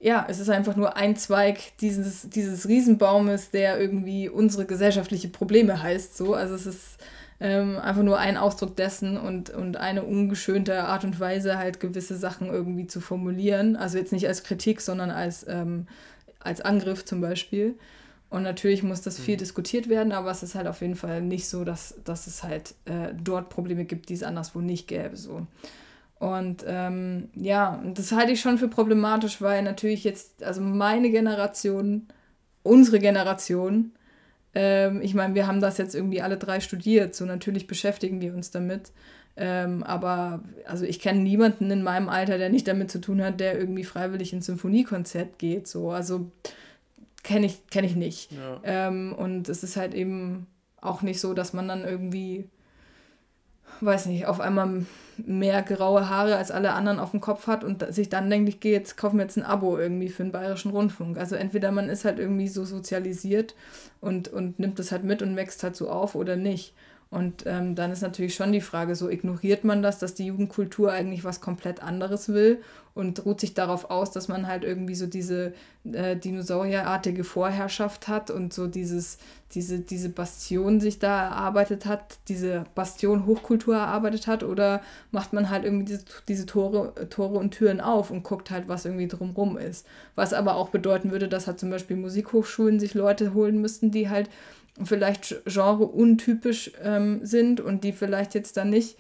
[0.01, 5.83] ja, es ist einfach nur ein Zweig dieses, dieses Riesenbaumes, der irgendwie unsere gesellschaftliche Probleme
[5.83, 6.17] heißt.
[6.17, 6.35] So.
[6.35, 6.99] Also es ist
[7.39, 12.17] ähm, einfach nur ein Ausdruck dessen und, und eine ungeschönte Art und Weise, halt gewisse
[12.17, 13.77] Sachen irgendwie zu formulieren.
[13.77, 15.87] Also jetzt nicht als Kritik, sondern als, ähm,
[16.39, 17.75] als Angriff zum Beispiel.
[18.31, 19.41] Und natürlich muss das viel mhm.
[19.41, 22.75] diskutiert werden, aber es ist halt auf jeden Fall nicht so, dass, dass es halt
[22.87, 25.17] äh, dort Probleme gibt, die es anderswo nicht gäbe.
[25.17, 25.47] So.
[26.21, 32.07] Und ähm, ja, das halte ich schon für problematisch, weil natürlich jetzt, also meine Generation,
[32.63, 33.93] unsere Generation,
[34.55, 38.35] ähm, ich meine, wir haben das jetzt irgendwie alle drei studiert, so natürlich beschäftigen wir
[38.35, 38.93] uns damit.
[39.37, 43.41] Ähm, aber also ich kenne niemanden in meinem Alter, der nicht damit zu tun hat,
[43.41, 45.69] der irgendwie freiwillig ins Symphoniekonzert geht.
[45.69, 46.31] So, also
[47.23, 48.31] kenne ich, kenn ich nicht.
[48.33, 48.61] Ja.
[48.65, 50.47] Ähm, und es ist halt eben
[50.83, 52.51] auch nicht so, dass man dann irgendwie,
[53.83, 57.93] weiß nicht, auf einmal mehr graue Haare als alle anderen auf dem Kopf hat und
[57.93, 60.71] sich dann denkt, ich gehe jetzt, kaufe mir jetzt ein Abo irgendwie für den Bayerischen
[60.71, 61.19] Rundfunk.
[61.19, 63.55] Also entweder man ist halt irgendwie so sozialisiert
[64.01, 66.75] und, und nimmt das halt mit und wächst halt so auf oder nicht.
[67.11, 70.93] Und ähm, dann ist natürlich schon die Frage, so ignoriert man das, dass die Jugendkultur
[70.93, 72.63] eigentlich was komplett anderes will
[72.95, 75.53] und ruht sich darauf aus, dass man halt irgendwie so diese
[75.93, 79.19] äh, dinosaurierartige Vorherrschaft hat und so dieses,
[79.55, 84.81] diese, diese Bastion sich da erarbeitet hat, diese Bastion Hochkultur erarbeitet hat oder
[85.11, 88.85] macht man halt irgendwie diese, diese Tore, Tore und Türen auf und guckt halt, was
[88.85, 89.87] irgendwie drumrum ist.
[90.15, 94.09] Was aber auch bedeuten würde, dass halt zum Beispiel Musikhochschulen sich Leute holen müssten, die
[94.09, 94.31] halt
[94.83, 98.97] vielleicht genre-untypisch ähm, sind und die vielleicht jetzt dann nicht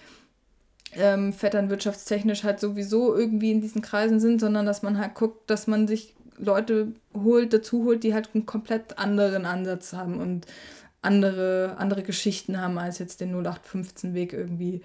[0.96, 5.66] ähm, vetternwirtschaftstechnisch halt sowieso irgendwie in diesen Kreisen sind, sondern dass man halt guckt, dass
[5.66, 10.46] man sich Leute holt, dazu holt, die halt einen komplett anderen Ansatz haben und
[11.02, 14.82] andere, andere Geschichten haben, als jetzt den 0815-Weg irgendwie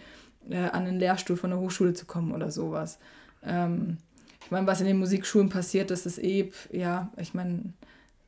[0.50, 3.00] äh, an den Lehrstuhl von der Hochschule zu kommen oder sowas.
[3.44, 3.98] Ähm,
[4.44, 7.74] ich meine, was in den Musikschulen passiert, das ist eh, ja, ich meine,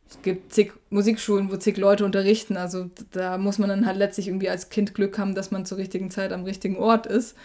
[0.10, 2.58] es gibt zig Musikschulen, wo zig Leute unterrichten.
[2.58, 5.78] Also da muss man dann halt letztlich irgendwie als Kind Glück haben, dass man zur
[5.78, 7.36] richtigen Zeit am richtigen Ort ist.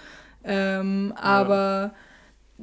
[0.44, 1.92] Ähm, aber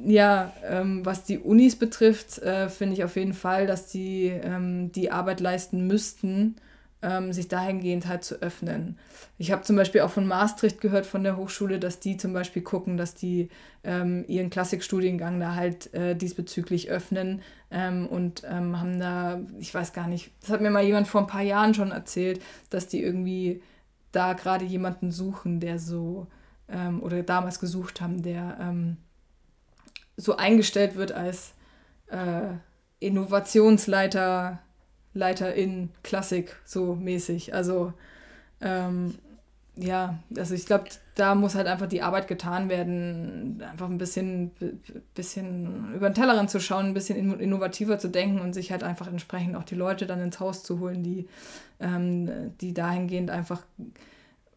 [0.04, 4.92] ja, ähm, was die Unis betrifft, äh, finde ich auf jeden Fall, dass die ähm,
[4.92, 6.56] die Arbeit leisten müssten,
[7.02, 8.98] ähm, sich dahingehend halt zu öffnen.
[9.38, 12.62] Ich habe zum Beispiel auch von Maastricht gehört, von der Hochschule, dass die zum Beispiel
[12.62, 13.48] gucken, dass die
[13.84, 19.92] ähm, ihren Klassikstudiengang da halt äh, diesbezüglich öffnen ähm, und ähm, haben da, ich weiß
[19.92, 23.02] gar nicht, das hat mir mal jemand vor ein paar Jahren schon erzählt, dass die
[23.02, 23.62] irgendwie
[24.12, 26.26] da gerade jemanden suchen, der so,
[27.00, 28.56] oder damals gesucht haben, der
[30.16, 31.52] so eingestellt wird als
[32.08, 32.54] äh,
[32.98, 34.60] Innovationsleiter
[35.12, 37.54] Leiter in Klassik, so mäßig.
[37.54, 37.92] Also,
[38.60, 39.14] ähm,
[39.76, 40.84] ja, also ich glaube,
[41.14, 44.52] da muss halt einfach die Arbeit getan werden, einfach ein bisschen,
[45.14, 49.06] bisschen über den Tellerrand zu schauen, ein bisschen innovativer zu denken und sich halt einfach
[49.08, 51.26] entsprechend auch die Leute dann ins Haus zu holen, die,
[51.80, 53.62] ähm, die dahingehend einfach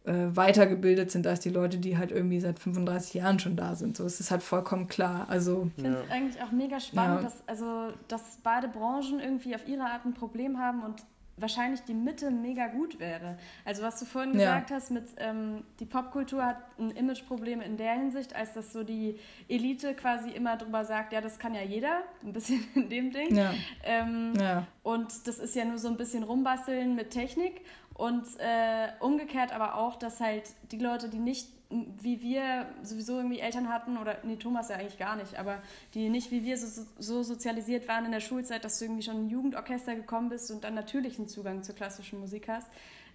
[0.04, 3.96] äh, weitergebildet sind als die Leute, die halt irgendwie seit 35 Jahren schon da sind.
[3.96, 5.26] So, es ist halt vollkommen klar.
[5.28, 6.14] Also, ich finde es ja.
[6.14, 7.24] eigentlich auch mega spannend, ja.
[7.24, 11.02] dass, also, dass beide Branchen irgendwie auf ihre Art ein Problem haben und
[11.36, 13.36] wahrscheinlich die Mitte mega gut wäre.
[13.64, 14.58] Also was du vorhin ja.
[14.58, 18.84] gesagt hast, mit ähm, die Popkultur hat ein Imageproblem in der Hinsicht, als dass so
[18.84, 23.10] die Elite quasi immer drüber sagt, ja, das kann ja jeder, ein bisschen in dem
[23.10, 23.34] Ding.
[23.34, 23.52] Ja.
[23.82, 24.66] Ähm, ja.
[24.82, 27.62] Und das ist ja nur so ein bisschen rumbasteln mit Technik.
[27.94, 33.40] Und äh, umgekehrt aber auch, dass halt die Leute, die nicht wie wir sowieso irgendwie
[33.40, 35.62] Eltern hatten, oder nee, Thomas ja eigentlich gar nicht, aber
[35.94, 39.16] die nicht wie wir so, so sozialisiert waren in der Schulzeit, dass du irgendwie schon
[39.16, 42.68] in ein Jugendorchester gekommen bist und dann natürlich einen Zugang zur klassischen Musik hast,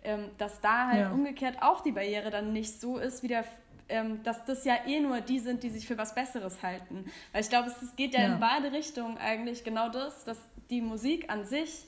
[0.04, 1.12] ähm, dass da halt ja.
[1.12, 3.46] umgekehrt auch die Barriere dann nicht so ist, wie der
[3.92, 7.06] ähm, dass das ja eh nur die sind, die sich für was Besseres halten.
[7.32, 10.38] Weil ich glaube, es, geht ja, ja in beide Richtungen eigentlich genau das, dass
[10.70, 11.86] die Musik an sich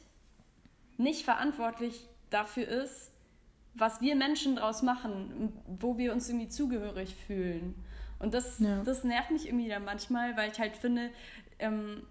[0.98, 3.12] nicht verantwortlich dafür ist,
[3.74, 7.76] was wir Menschen daraus machen, wo wir uns irgendwie zugehörig fühlen.
[8.20, 8.84] Und das, ja.
[8.84, 11.10] das nervt mich irgendwie dann manchmal, weil ich halt finde,
[11.60, 12.04] ähm,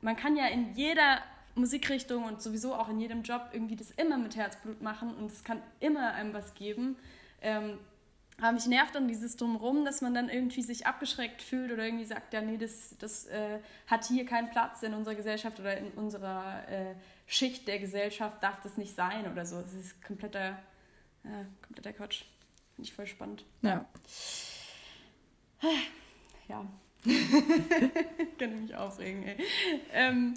[0.00, 1.18] man kann ja in jeder
[1.54, 5.42] Musikrichtung und sowieso auch in jedem Job irgendwie das immer mit Herzblut machen und es
[5.42, 6.96] kann immer einem was geben.
[7.42, 7.78] Ähm,
[8.40, 12.04] aber mich nervt dann dieses Drumherum, dass man dann irgendwie sich abgeschreckt fühlt oder irgendwie
[12.04, 13.58] sagt, ja, nee, das, das äh,
[13.88, 16.94] hat hier keinen Platz in unserer Gesellschaft oder in unserer äh,
[17.30, 19.60] Schicht der Gesellschaft, darf das nicht sein oder so.
[19.60, 20.58] Das ist kompletter,
[21.24, 22.24] äh, kompletter Quatsch.
[22.74, 23.44] Finde ich voll spannend.
[23.62, 23.86] Ja.
[26.48, 26.66] Ja.
[28.38, 29.36] Kann mich aufregen, ey.
[29.92, 30.34] Ähm,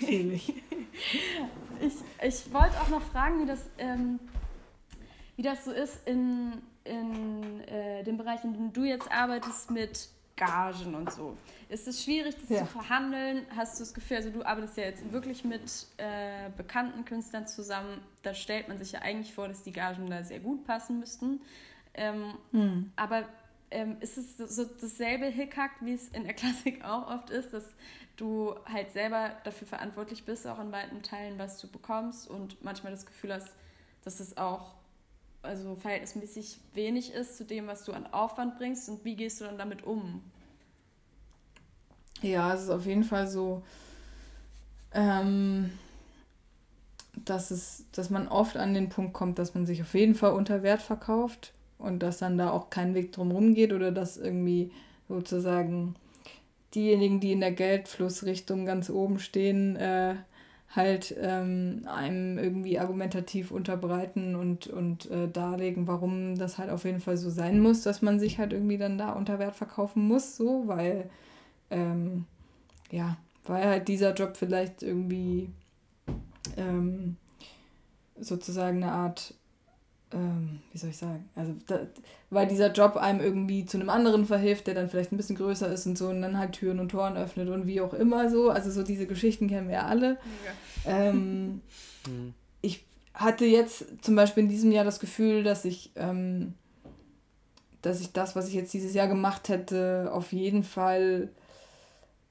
[0.00, 0.52] ich
[2.22, 4.20] ich wollte auch noch fragen, wie das, ähm,
[5.36, 10.08] wie das so ist in in äh, dem Bereich, in dem du jetzt arbeitest, mit
[10.40, 11.36] Gagen und so.
[11.68, 12.58] Ist es schwierig, das ja.
[12.60, 13.46] zu verhandeln?
[13.54, 18.00] Hast du das Gefühl, also du arbeitest ja jetzt wirklich mit äh, bekannten Künstlern zusammen,
[18.22, 21.40] da stellt man sich ja eigentlich vor, dass die Gagen da sehr gut passen müssten.
[21.94, 22.92] Ähm, hm.
[22.96, 23.24] Aber
[23.70, 27.68] ähm, ist es so dasselbe Hickhack, wie es in der Klassik auch oft ist, dass
[28.16, 32.92] du halt selber dafür verantwortlich bist, auch in weiten Teilen, was du bekommst und manchmal
[32.92, 33.54] das Gefühl hast,
[34.04, 34.74] dass es auch
[35.42, 39.44] also verhältnismäßig wenig ist zu dem, was du an Aufwand bringst und wie gehst du
[39.44, 40.22] dann damit um?
[42.22, 43.62] Ja, es ist auf jeden Fall so,
[44.92, 45.70] ähm,
[47.24, 50.32] dass, es, dass man oft an den Punkt kommt, dass man sich auf jeden Fall
[50.32, 54.70] unter Wert verkauft und dass dann da auch kein Weg drum geht oder dass irgendwie
[55.08, 55.96] sozusagen
[56.74, 60.14] diejenigen, die in der Geldflussrichtung ganz oben stehen, äh,
[60.74, 67.00] halt ähm, einem irgendwie argumentativ unterbreiten und, und äh, darlegen, warum das halt auf jeden
[67.00, 70.36] Fall so sein muss, dass man sich halt irgendwie dann da unter Wert verkaufen muss,
[70.36, 71.10] so, weil
[71.70, 72.24] ähm,
[72.90, 75.50] ja, weil halt dieser Job vielleicht irgendwie
[76.56, 77.16] ähm,
[78.18, 79.34] sozusagen eine Art
[80.12, 81.80] ähm, wie soll ich sagen, also da,
[82.30, 85.72] weil dieser Job einem irgendwie zu einem anderen verhilft, der dann vielleicht ein bisschen größer
[85.72, 88.50] ist und so und dann halt Türen und Toren öffnet und wie auch immer so.
[88.50, 90.18] Also so diese Geschichten kennen wir ja alle.
[90.84, 91.08] Ja.
[91.08, 91.60] Ähm,
[92.06, 92.34] mhm.
[92.62, 92.84] Ich
[93.14, 96.52] hatte jetzt zum Beispiel in diesem Jahr das Gefühl, dass ich, ähm,
[97.80, 101.30] dass ich das, was ich jetzt dieses Jahr gemacht hätte, auf jeden Fall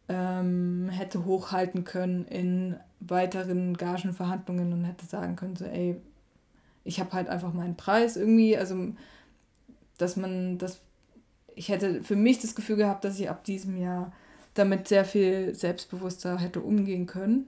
[0.08, 6.00] ähm, hätte hochhalten können in weiteren Gagenverhandlungen und hätte sagen können, so ey,
[6.90, 8.76] ich habe halt einfach meinen Preis irgendwie, also
[10.00, 10.80] dass man das,
[11.56, 14.12] ich hätte für mich das Gefühl gehabt, dass ich ab diesem Jahr
[14.56, 17.46] damit sehr viel selbstbewusster hätte umgehen können.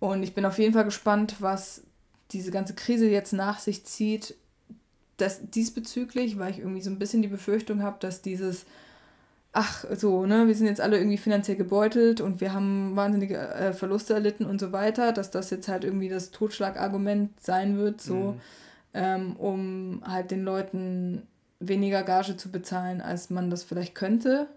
[0.00, 1.82] Und ich bin auf jeden Fall gespannt, was
[2.30, 4.36] diese ganze Krise jetzt nach sich zieht,
[5.18, 8.64] das diesbezüglich, weil ich irgendwie so ein bisschen die Befürchtung habe, dass dieses
[9.52, 13.72] ach, so, ne, wir sind jetzt alle irgendwie finanziell gebeutelt und wir haben wahnsinnige äh,
[13.72, 18.14] Verluste erlitten und so weiter, dass das jetzt halt irgendwie das Totschlagargument sein wird, so,
[18.14, 18.40] mhm.
[18.94, 21.26] ähm, um halt den Leuten
[21.60, 24.48] weniger Gage zu bezahlen, als man das vielleicht könnte.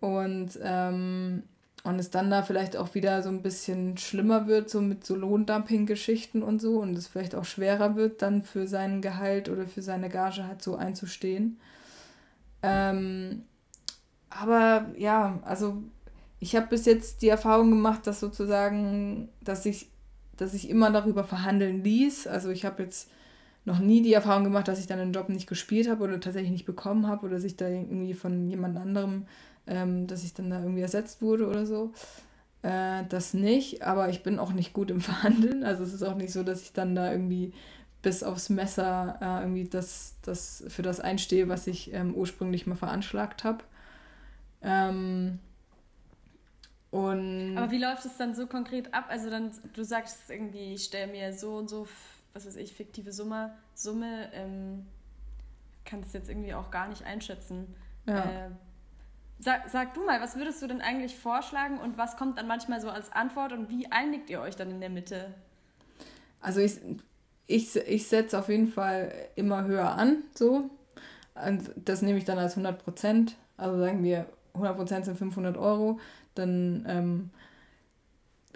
[0.00, 1.44] Und, ähm,
[1.84, 5.14] und es dann da vielleicht auch wieder so ein bisschen schlimmer wird, so mit so
[5.14, 9.82] Lohndumping-Geschichten und so, und es vielleicht auch schwerer wird, dann für sein Gehalt oder für
[9.82, 11.60] seine Gage halt so einzustehen.
[12.64, 13.44] Ähm,
[14.40, 15.82] aber ja, also
[16.40, 19.90] ich habe bis jetzt die Erfahrung gemacht, dass sozusagen, dass ich,
[20.36, 22.26] dass ich immer darüber verhandeln ließ.
[22.26, 23.10] Also ich habe jetzt
[23.64, 26.50] noch nie die Erfahrung gemacht, dass ich dann einen Job nicht gespielt habe oder tatsächlich
[26.50, 29.26] nicht bekommen habe oder sich da irgendwie von jemand anderem,
[29.66, 31.92] ähm, dass ich dann da irgendwie ersetzt wurde oder so.
[32.62, 35.62] Äh, das nicht, aber ich bin auch nicht gut im Verhandeln.
[35.62, 37.52] Also es ist auch nicht so, dass ich dann da irgendwie
[38.02, 42.74] bis aufs Messer äh, irgendwie das, das für das einstehe, was ich ähm, ursprünglich mal
[42.74, 43.62] veranschlagt habe.
[44.62, 45.38] Ähm,
[46.90, 49.06] und Aber wie läuft es dann so konkret ab?
[49.08, 51.88] Also dann, du sagst irgendwie, ich stelle mir so und so,
[52.34, 54.86] was weiß ich, fiktive Summe, Summe, ähm,
[55.86, 57.74] kann es jetzt irgendwie auch gar nicht einschätzen.
[58.06, 58.18] Ja.
[58.18, 58.50] Äh,
[59.38, 62.80] sag, sag du mal, was würdest du denn eigentlich vorschlagen und was kommt dann manchmal
[62.82, 65.32] so als Antwort und wie einigt ihr euch dann in der Mitte?
[66.42, 66.78] Also ich,
[67.46, 70.68] ich, ich setze auf jeden Fall immer höher an, so.
[71.34, 73.36] Und das nehme ich dann als 100 Prozent.
[73.56, 75.98] Also sagen wir 100% sind 500 Euro,
[76.34, 77.30] dann ähm,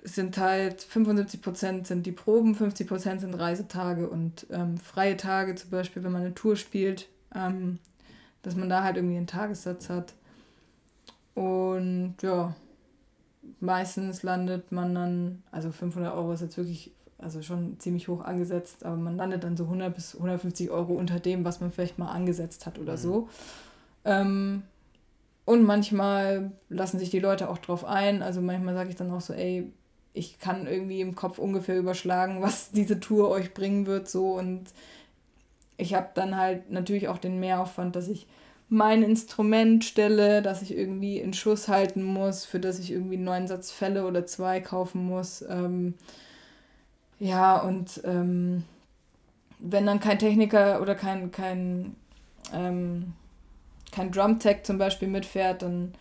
[0.03, 6.05] sind halt 75% sind die Proben, 50% sind Reisetage und ähm, freie Tage, zum Beispiel,
[6.05, 7.79] wenn man eine Tour spielt, ähm,
[8.43, 10.15] dass man da halt irgendwie einen Tagessatz hat.
[11.35, 12.55] Und ja,
[13.61, 18.85] meistens landet man dann, also 500 Euro ist jetzt wirklich, also schon ziemlich hoch angesetzt,
[18.85, 22.11] aber man landet dann so 100 bis 150 Euro unter dem, was man vielleicht mal
[22.11, 22.99] angesetzt hat oder mhm.
[22.99, 23.29] so.
[24.05, 24.63] Ähm,
[25.47, 28.23] und manchmal lassen sich die Leute auch drauf ein.
[28.23, 29.73] Also manchmal sage ich dann auch so, ey,
[30.13, 34.33] ich kann irgendwie im Kopf ungefähr überschlagen, was diese Tour euch bringen wird, so.
[34.33, 34.65] Und
[35.79, 38.27] ich habe dann halt natürlich auch den Mehraufwand, dass ich
[38.69, 43.25] mein Instrument stelle, dass ich irgendwie in Schuss halten muss, für das ich irgendwie einen
[43.25, 45.43] neuen Satz Fälle oder zwei kaufen muss.
[45.43, 45.95] Ähm,
[47.21, 48.65] ja, und ähm,
[49.61, 51.95] wenn dann kein Techniker oder kein, kein
[52.53, 53.13] ähm,
[53.93, 55.95] kein Drumtech zum Beispiel mitfährt, dann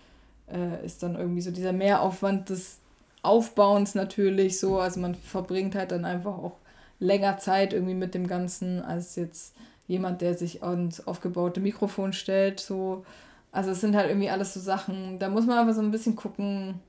[0.51, 2.79] äh, ist dann irgendwie so dieser Mehraufwand des
[3.21, 4.79] Aufbauens natürlich so.
[4.79, 6.57] Also man verbringt halt dann einfach auch
[6.99, 9.53] länger Zeit irgendwie mit dem Ganzen als jetzt
[9.87, 12.59] jemand, der sich ans aufgebaute Mikrofon stellt.
[12.59, 13.05] So.
[13.51, 16.15] Also es sind halt irgendwie alles so Sachen, da muss man einfach so ein bisschen
[16.15, 16.79] gucken,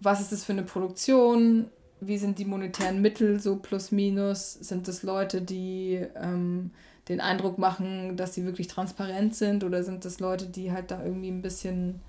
[0.00, 1.66] was ist das für eine Produktion,
[2.00, 6.70] wie sind die monetären Mittel so plus minus, sind das Leute, die ähm,
[7.08, 11.02] den Eindruck machen, dass sie wirklich transparent sind oder sind das Leute, die halt da
[11.04, 12.00] irgendwie ein bisschen,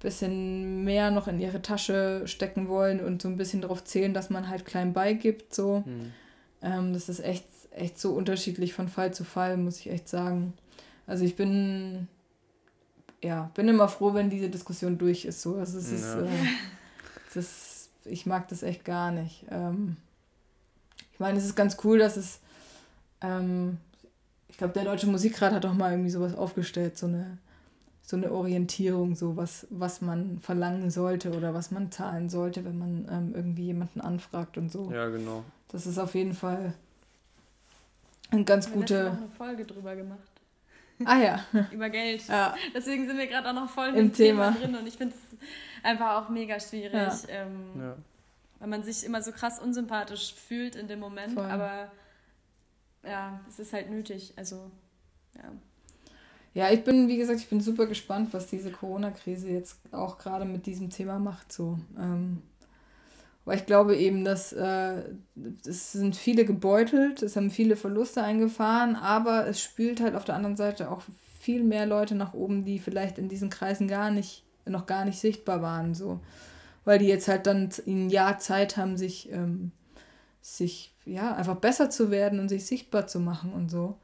[0.00, 4.30] bisschen mehr noch in ihre Tasche stecken wollen und so ein bisschen darauf zählen, dass
[4.30, 5.54] man halt klein beigibt.
[5.54, 5.84] So.
[5.86, 6.12] Mhm.
[6.62, 10.54] Ähm, das ist echt, echt so unterschiedlich von Fall zu Fall, muss ich echt sagen.
[11.06, 12.08] Also ich bin,
[13.22, 15.40] ja, bin immer froh, wenn diese Diskussion durch ist.
[15.40, 15.54] So.
[15.54, 16.26] Also es ist, äh,
[17.34, 19.44] das, ich mag das echt gar nicht.
[19.50, 19.96] Ähm,
[21.12, 22.40] ich meine, es ist ganz cool, dass es,
[23.20, 23.78] ähm,
[24.56, 27.36] ich glaube, der Deutsche Musikrat hat doch mal irgendwie sowas aufgestellt, so eine,
[28.00, 32.78] so eine Orientierung, so was, was man verlangen sollte oder was man zahlen sollte, wenn
[32.78, 34.90] man ähm, irgendwie jemanden anfragt und so.
[34.90, 35.44] Ja, genau.
[35.68, 36.72] Das ist auf jeden Fall
[38.30, 38.94] eine ganz gute.
[38.94, 40.20] Wir haben eine Folge drüber gemacht.
[41.04, 41.44] Ah ja.
[41.70, 42.26] Über Geld.
[42.26, 42.54] Ja.
[42.74, 44.52] Deswegen sind wir gerade auch noch voll im Thema.
[44.52, 45.38] Thema, drin und ich finde es
[45.84, 46.94] einfach auch mega schwierig.
[46.94, 47.12] Ja.
[47.28, 47.96] Ähm, ja.
[48.60, 51.44] Weil man sich immer so krass unsympathisch fühlt in dem Moment, voll.
[51.44, 51.90] aber
[53.06, 54.32] ja, es ist halt nötig.
[54.36, 54.70] Also,
[55.36, 55.52] ja.
[56.54, 60.46] Ja, ich bin, wie gesagt, ich bin super gespannt, was diese Corona-Krise jetzt auch gerade
[60.46, 61.52] mit diesem Thema macht.
[61.52, 61.78] So.
[61.98, 62.40] Ähm,
[63.44, 65.02] weil ich glaube eben, dass äh,
[65.66, 70.34] es sind viele gebeutelt, es haben viele Verluste eingefahren, aber es spült halt auf der
[70.34, 71.02] anderen Seite auch
[71.38, 75.20] viel mehr Leute nach oben, die vielleicht in diesen Kreisen gar nicht, noch gar nicht
[75.20, 75.94] sichtbar waren.
[75.94, 76.20] So.
[76.84, 79.72] Weil die jetzt halt dann ein Jahr Zeit haben, sich, ähm,
[80.46, 83.96] sich ja, einfach besser zu werden und sich sichtbar zu machen und so.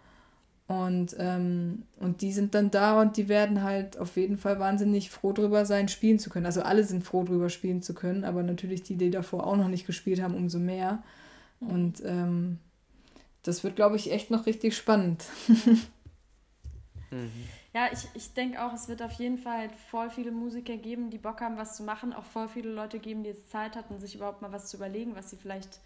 [0.66, 5.10] Und, ähm, und die sind dann da und die werden halt auf jeden Fall wahnsinnig
[5.10, 6.46] froh drüber sein, spielen zu können.
[6.46, 9.68] Also alle sind froh drüber, spielen zu können, aber natürlich die, die davor auch noch
[9.68, 11.02] nicht gespielt haben, umso mehr.
[11.60, 12.58] Und ähm,
[13.42, 15.24] das wird, glaube ich, echt noch richtig spannend.
[17.10, 17.30] mhm.
[17.74, 21.10] Ja, ich, ich denke auch, es wird auf jeden Fall halt voll viele Musiker geben,
[21.10, 22.12] die Bock haben, was zu machen.
[22.12, 25.14] Auch voll viele Leute geben, die jetzt Zeit hatten, sich überhaupt mal was zu überlegen,
[25.14, 25.80] was sie vielleicht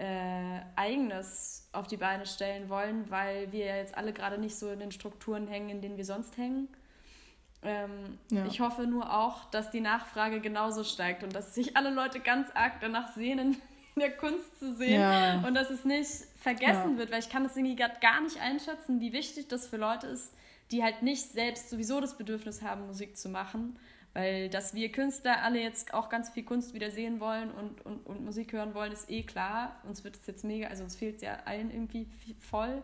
[0.00, 4.70] äh, eigenes auf die Beine stellen wollen, weil wir ja jetzt alle gerade nicht so
[4.70, 6.68] in den Strukturen hängen, in denen wir sonst hängen.
[7.62, 8.46] Ähm, ja.
[8.46, 12.48] Ich hoffe nur auch, dass die Nachfrage genauso steigt und dass sich alle Leute ganz
[12.54, 13.60] arg danach sehnen,
[13.94, 15.46] in der Kunst zu sehen ja.
[15.46, 16.98] und dass es nicht vergessen ja.
[16.98, 20.06] wird, weil ich kann das irgendwie gerade gar nicht einschätzen, wie wichtig das für Leute
[20.06, 20.32] ist,
[20.70, 23.78] die halt nicht selbst sowieso das Bedürfnis haben, Musik zu machen
[24.12, 28.06] weil dass wir Künstler alle jetzt auch ganz viel Kunst wieder sehen wollen und, und,
[28.06, 29.76] und Musik hören wollen, ist eh klar.
[29.84, 32.08] Uns wird es jetzt mega, also uns fehlt es ja allen irgendwie
[32.40, 32.82] voll.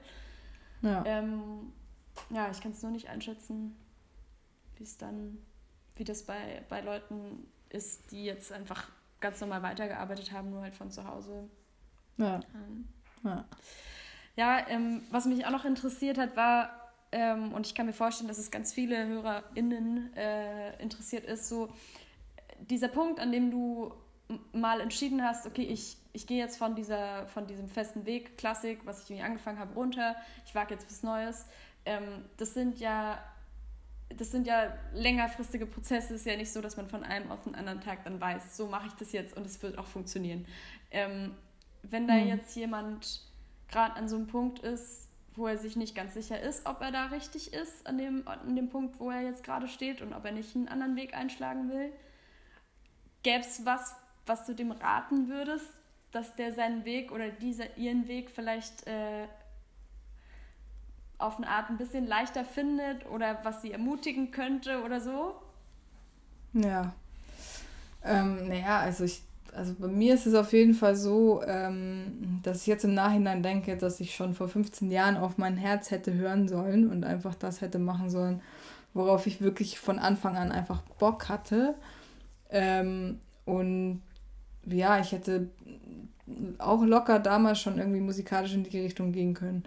[0.83, 1.73] Ja, ähm,
[2.31, 3.77] ja ich kann es nur nicht einschätzen,
[4.77, 5.39] wie es dann,
[5.97, 8.89] wie das bei, bei Leuten ist, die jetzt einfach
[9.21, 11.49] ganz normal weitergearbeitet haben, nur halt von zu Hause.
[12.19, 12.41] Ja.
[12.55, 12.89] Ähm,
[13.25, 13.45] ja,
[14.37, 18.29] ja ähm, was mich auch noch interessiert hat, war, ähm, und ich kann mir vorstellen,
[18.29, 21.69] dass es ganz viele HörerInnen äh, interessiert ist, so
[22.61, 23.93] dieser Punkt, an dem du
[24.53, 28.81] mal entschieden hast, okay, ich, ich gehe jetzt von, dieser, von diesem festen Weg, Klassik,
[28.85, 31.47] was ich irgendwie angefangen habe, runter, ich wage jetzt was Neues.
[31.85, 33.23] Ähm, das sind ja
[34.09, 36.15] das sind ja längerfristige Prozesse.
[36.15, 38.57] Es ist ja nicht so, dass man von einem auf den anderen Tag dann weiß,
[38.57, 40.47] so mache ich das jetzt und es wird auch funktionieren.
[40.91, 41.35] Ähm,
[41.83, 42.29] wenn da mhm.
[42.29, 43.23] jetzt jemand
[43.69, 45.06] gerade an so einem Punkt ist,
[45.37, 48.57] wo er sich nicht ganz sicher ist, ob er da richtig ist an dem, an
[48.57, 51.71] dem Punkt, wo er jetzt gerade steht und ob er nicht einen anderen Weg einschlagen
[51.71, 51.93] will.
[53.23, 55.69] Gäbe es was, was du dem raten würdest,
[56.11, 59.27] dass der seinen Weg oder dieser ihren Weg vielleicht äh,
[61.19, 65.35] auf eine Art ein bisschen leichter findet oder was sie ermutigen könnte oder so?
[66.53, 66.95] Ja.
[68.05, 69.23] Ähm, naja, also ich
[69.57, 73.43] also bei mir ist es auf jeden Fall so, ähm, dass ich jetzt im Nachhinein
[73.43, 77.35] denke, dass ich schon vor 15 Jahren auf mein Herz hätte hören sollen und einfach
[77.35, 78.43] das hätte machen sollen,
[78.95, 81.75] worauf ich wirklich von Anfang an einfach Bock hatte.
[82.51, 84.03] Ähm, und
[84.67, 85.49] ja, ich hätte
[86.59, 89.65] auch locker damals schon irgendwie musikalisch in die Richtung gehen können,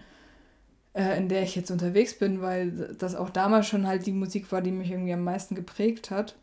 [0.94, 4.52] äh, in der ich jetzt unterwegs bin, weil das auch damals schon halt die Musik
[4.52, 6.36] war, die mich irgendwie am meisten geprägt hat.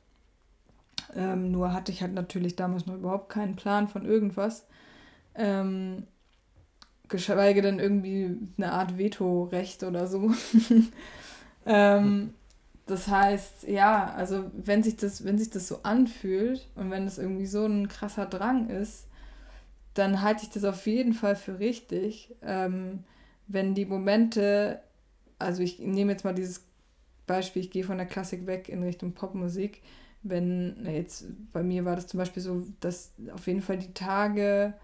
[1.14, 4.66] Ähm, nur hatte ich halt natürlich damals noch überhaupt keinen Plan von irgendwas.
[5.34, 6.04] Ähm,
[7.08, 10.32] geschweige denn irgendwie eine Art Vetorecht oder so.
[11.66, 12.34] ähm,
[12.86, 17.18] das heißt, ja, also wenn sich das, wenn sich das so anfühlt und wenn es
[17.18, 19.06] irgendwie so ein krasser Drang ist,
[19.94, 22.34] dann halte ich das auf jeden Fall für richtig.
[22.42, 23.04] Ähm,
[23.48, 24.80] wenn die Momente,
[25.38, 26.64] also ich nehme jetzt mal dieses
[27.26, 29.82] Beispiel, ich gehe von der Klassik weg in Richtung Popmusik,
[30.28, 34.74] wenn jetzt bei mir war das zum Beispiel so, dass auf jeden Fall die Tage,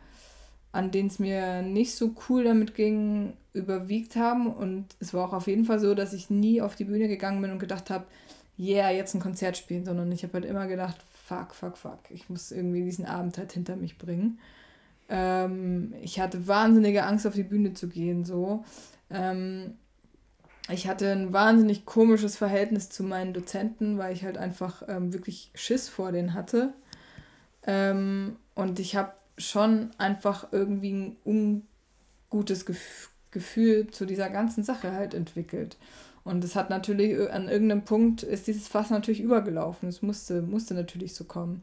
[0.72, 4.46] an denen es mir nicht so cool damit ging, überwiegt haben.
[4.46, 7.42] Und es war auch auf jeden Fall so, dass ich nie auf die Bühne gegangen
[7.42, 8.06] bin und gedacht habe,
[8.58, 12.28] yeah, jetzt ein Konzert spielen, sondern ich habe halt immer gedacht, fuck, fuck, fuck, ich
[12.28, 14.38] muss irgendwie diesen Abend halt hinter mich bringen.
[15.08, 18.64] Ähm, ich hatte wahnsinnige Angst, auf die Bühne zu gehen, so.
[19.10, 19.74] Ähm,
[20.70, 25.50] ich hatte ein wahnsinnig komisches Verhältnis zu meinen Dozenten, weil ich halt einfach ähm, wirklich
[25.54, 26.72] Schiss vor denen hatte.
[27.66, 31.62] Ähm, und ich habe schon einfach irgendwie ein
[32.30, 35.78] ungutes Gef Gefühl zu dieser ganzen Sache halt entwickelt.
[36.22, 39.88] Und es hat natürlich an irgendeinem Punkt ist dieses Fass natürlich übergelaufen.
[39.88, 41.62] Es musste, musste natürlich so kommen.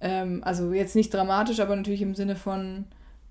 [0.00, 2.84] Ähm, also jetzt nicht dramatisch, aber natürlich im Sinne von,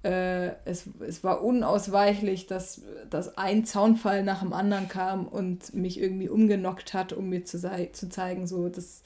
[0.03, 5.99] äh, es, es war unausweichlich, dass, dass ein Zaunfall nach dem anderen kam und mich
[5.99, 9.03] irgendwie umgenockt hat, um mir zu, zu zeigen, so, das,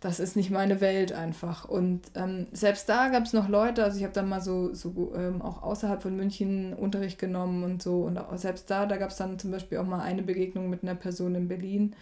[0.00, 1.64] das ist nicht meine Welt einfach.
[1.64, 5.12] Und ähm, selbst da gab es noch Leute, also ich habe dann mal so, so
[5.14, 8.02] ähm, auch außerhalb von München Unterricht genommen und so.
[8.02, 10.96] Und selbst da, da gab es dann zum Beispiel auch mal eine Begegnung mit einer
[10.96, 11.94] Person in Berlin,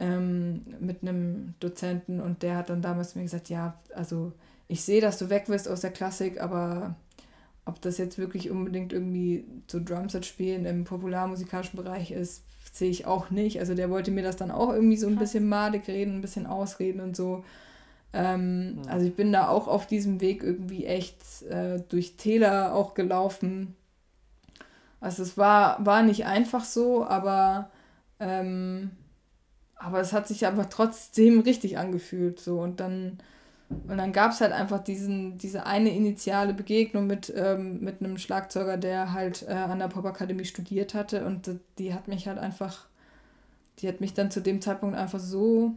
[0.00, 2.20] ähm, mit einem Dozenten.
[2.20, 4.32] Und der hat dann damals mir gesagt, ja, also
[4.66, 6.96] ich sehe, dass du weg wirst aus der Klassik, aber
[7.64, 12.42] ob das jetzt wirklich unbedingt irgendwie so Drumset spielen im popularmusikalischen Bereich ist,
[12.72, 13.60] sehe ich auch nicht.
[13.60, 15.30] Also der wollte mir das dann auch irgendwie so ein Krass.
[15.30, 17.44] bisschen madig reden, ein bisschen ausreden und so.
[18.12, 18.92] Ähm, ja.
[18.92, 23.76] Also ich bin da auch auf diesem Weg irgendwie echt äh, durch Täler auch gelaufen.
[25.00, 27.70] Also es war, war nicht einfach so, aber,
[28.20, 28.90] ähm,
[29.76, 32.40] aber es hat sich einfach trotzdem richtig angefühlt.
[32.40, 32.60] So.
[32.60, 33.18] Und dann
[33.88, 38.18] und dann gab es halt einfach diesen, diese eine initiale Begegnung mit, ähm, mit einem
[38.18, 41.24] Schlagzeuger, der halt äh, an der Popakademie studiert hatte.
[41.24, 42.86] Und die hat mich halt einfach,
[43.78, 45.72] die hat mich dann zu dem Zeitpunkt einfach so,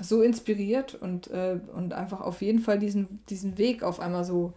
[0.00, 4.52] so inspiriert und, äh, und einfach auf jeden Fall diesen, diesen Weg auf einmal so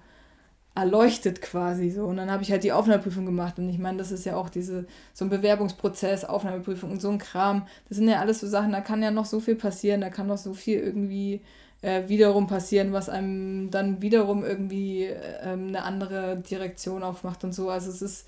[0.74, 2.06] erleuchtet quasi so.
[2.06, 3.60] Und dann habe ich halt die Aufnahmeprüfung gemacht.
[3.60, 7.18] Und ich meine, das ist ja auch diese, so ein Bewerbungsprozess, Aufnahmeprüfung und so ein
[7.18, 7.68] Kram.
[7.90, 10.28] Das sind ja alles so Sachen, da kann ja noch so viel passieren, da kann
[10.28, 11.42] noch so viel irgendwie
[11.82, 17.70] äh, wiederum passieren, was einem dann wiederum irgendwie ähm, eine andere Direktion aufmacht und so.
[17.70, 18.28] Also es ist,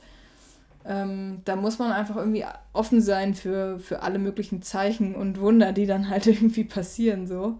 [0.85, 5.71] ähm, da muss man einfach irgendwie offen sein für, für alle möglichen Zeichen und Wunder,
[5.73, 7.59] die dann halt irgendwie passieren so.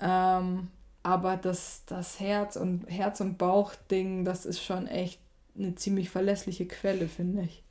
[0.00, 0.68] Ähm,
[1.02, 5.20] aber das, das Herz und Herz und Bauch-Ding, das ist schon echt
[5.58, 7.62] eine ziemlich verlässliche Quelle, finde ich.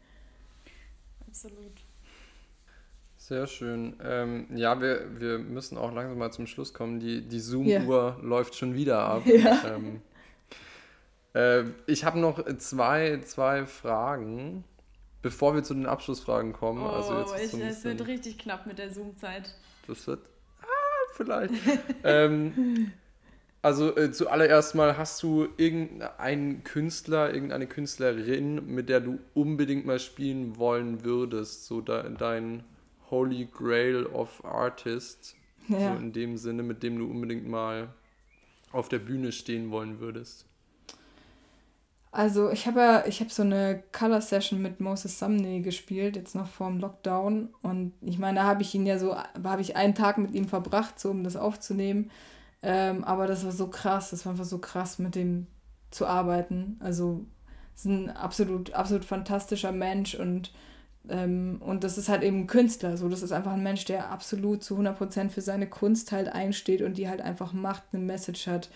[1.28, 1.89] Absolut.
[3.30, 3.94] Sehr schön.
[4.04, 7.00] Ähm, ja, wir, wir müssen auch langsam mal zum Schluss kommen.
[7.00, 8.18] Die, die Zoom-Uhr yeah.
[8.24, 9.22] läuft schon wieder ab.
[9.28, 9.76] Ja.
[9.76, 10.02] Ähm,
[11.36, 14.64] äh, ich habe noch zwei, zwei Fragen,
[15.22, 16.82] bevor wir zu den Abschlussfragen kommen.
[16.82, 19.54] Oh, also jetzt ich, es wird richtig knapp mit der Zoom-Zeit.
[19.86, 20.22] Das wird.
[20.64, 21.54] Ah, vielleicht.
[22.04, 22.92] ähm,
[23.62, 30.00] also äh, zuallererst mal, hast du irgendeinen Künstler, irgendeine Künstlerin, mit der du unbedingt mal
[30.00, 31.68] spielen wollen würdest?
[31.68, 32.64] So de, dein
[33.10, 35.36] Holy Grail of Artists.
[35.68, 35.94] Ja.
[35.94, 37.94] So in dem Sinne, mit dem du unbedingt mal
[38.72, 40.46] auf der Bühne stehen wollen würdest.
[42.12, 46.34] Also ich habe ja, ich habe so eine Color Session mit Moses Sumney gespielt, jetzt
[46.34, 47.50] noch vorm Lockdown.
[47.62, 50.48] Und ich meine, da habe ich ihn ja so, habe ich einen Tag mit ihm
[50.48, 52.10] verbracht, so um das aufzunehmen.
[52.64, 55.46] Ähm, aber das war so krass, das war einfach so krass, mit dem
[55.92, 56.78] zu arbeiten.
[56.80, 57.26] Also
[57.76, 60.52] ist ein absolut, absolut fantastischer Mensch und
[61.08, 62.98] ähm, und das ist halt eben ein Künstler.
[62.98, 66.82] So, das ist einfach ein Mensch, der absolut zu 100% für seine Kunst halt einsteht
[66.82, 68.70] und die halt einfach macht, eine Message hat,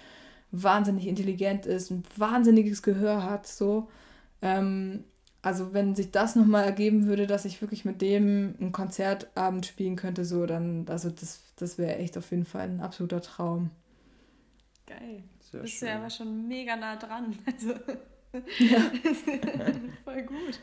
[0.51, 3.47] wahnsinnig intelligent ist, ein wahnsinniges Gehör hat.
[3.47, 3.89] So.
[4.41, 5.03] Ähm,
[5.41, 9.97] also wenn sich das nochmal ergeben würde, dass ich wirklich mit dem einen Konzertabend spielen
[9.97, 13.69] könnte, so, dann, also das, das wäre echt auf jeden Fall ein absoluter Traum.
[14.85, 15.23] Geil.
[15.51, 15.87] Sehr Bist schön.
[15.87, 17.35] du ja aber schon mega nah dran.
[17.45, 17.73] Also
[18.59, 18.79] ja.
[20.03, 20.59] Voll gut.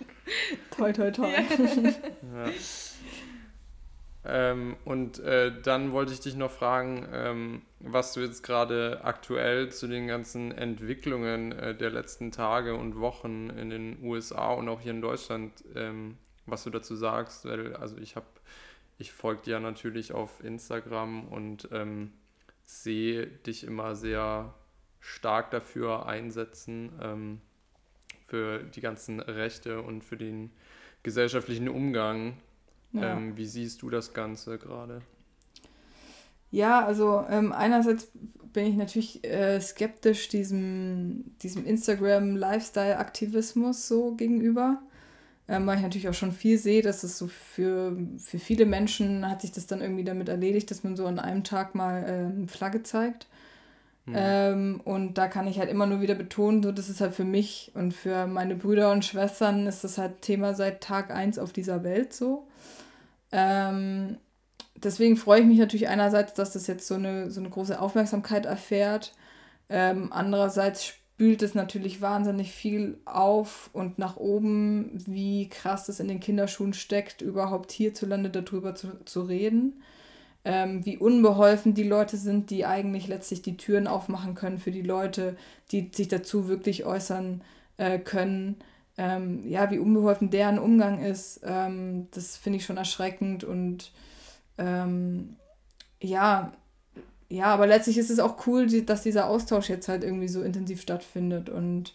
[0.71, 1.31] Toll, toll, toll.
[1.31, 2.47] Ja.
[2.47, 2.53] ja.
[4.23, 9.71] Ähm, und äh, dann wollte ich dich noch fragen, ähm, was du jetzt gerade aktuell
[9.71, 14.81] zu den ganzen Entwicklungen äh, der letzten Tage und Wochen in den USA und auch
[14.81, 17.47] hier in Deutschland, ähm, was du dazu sagst.
[17.47, 18.27] Weil, also ich habe,
[18.99, 22.13] ich folge dir natürlich auf Instagram und ähm,
[22.63, 24.53] sehe dich immer sehr
[25.01, 27.41] stark dafür einsetzen ähm,
[28.31, 30.51] für die ganzen Rechte und für den
[31.03, 32.35] gesellschaftlichen Umgang.
[32.93, 33.17] Ja.
[33.17, 35.03] Ähm, wie siehst du das Ganze gerade?
[36.53, 38.11] Ja, also ähm, einerseits
[38.53, 44.83] bin ich natürlich äh, skeptisch diesem, diesem Instagram-Lifestyle-Aktivismus so gegenüber,
[45.49, 49.29] ähm, weil ich natürlich auch schon viel sehe, dass es so für, für viele Menschen
[49.29, 52.49] hat sich das dann irgendwie damit erledigt, dass man so an einem Tag mal ähm,
[52.49, 53.27] Flagge zeigt.
[54.07, 54.15] Mhm.
[54.17, 57.25] Ähm, und da kann ich halt immer nur wieder betonen, so das ist halt für
[57.25, 61.53] mich und für meine Brüder und Schwestern ist das halt Thema seit Tag 1 auf
[61.53, 62.47] dieser Welt so.
[63.33, 64.19] Ähm,
[64.77, 68.47] deswegen freue ich mich natürlich einerseits, dass das jetzt so eine, so eine große Aufmerksamkeit
[68.47, 69.13] erfährt.
[69.69, 76.09] Ähm, andererseits spült es natürlich wahnsinnig viel auf und nach oben, wie krass es in
[76.09, 79.83] den Kinderschuhen steckt, überhaupt hierzulande darüber zu, zu reden
[80.45, 84.83] ähm, wie unbeholfen die Leute sind, die eigentlich letztlich die Türen aufmachen können für die
[84.83, 85.37] Leute,
[85.73, 87.43] die sich dazu wirklich äußern
[87.77, 88.57] äh, können.
[88.99, 93.93] ähm, ja, wie unbeholfen deren Umgang ist, ähm, das finde ich schon erschreckend und
[94.59, 95.37] ähm,
[96.01, 96.53] ja,
[97.29, 100.81] ja, aber letztlich ist es auch cool, dass dieser Austausch jetzt halt irgendwie so intensiv
[100.83, 101.95] stattfindet und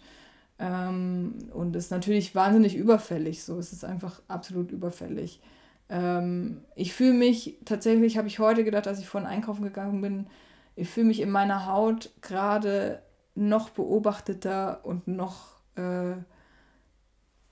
[0.59, 3.43] ähm, und ist natürlich wahnsinnig überfällig.
[3.43, 5.41] So, es ist einfach absolut überfällig.
[5.89, 10.27] Ähm, ich fühle mich tatsächlich, habe ich heute gedacht, als ich vorhin einkaufen gegangen bin,
[10.75, 13.01] ich fühle mich in meiner Haut gerade
[13.35, 16.15] noch beobachteter und noch, äh,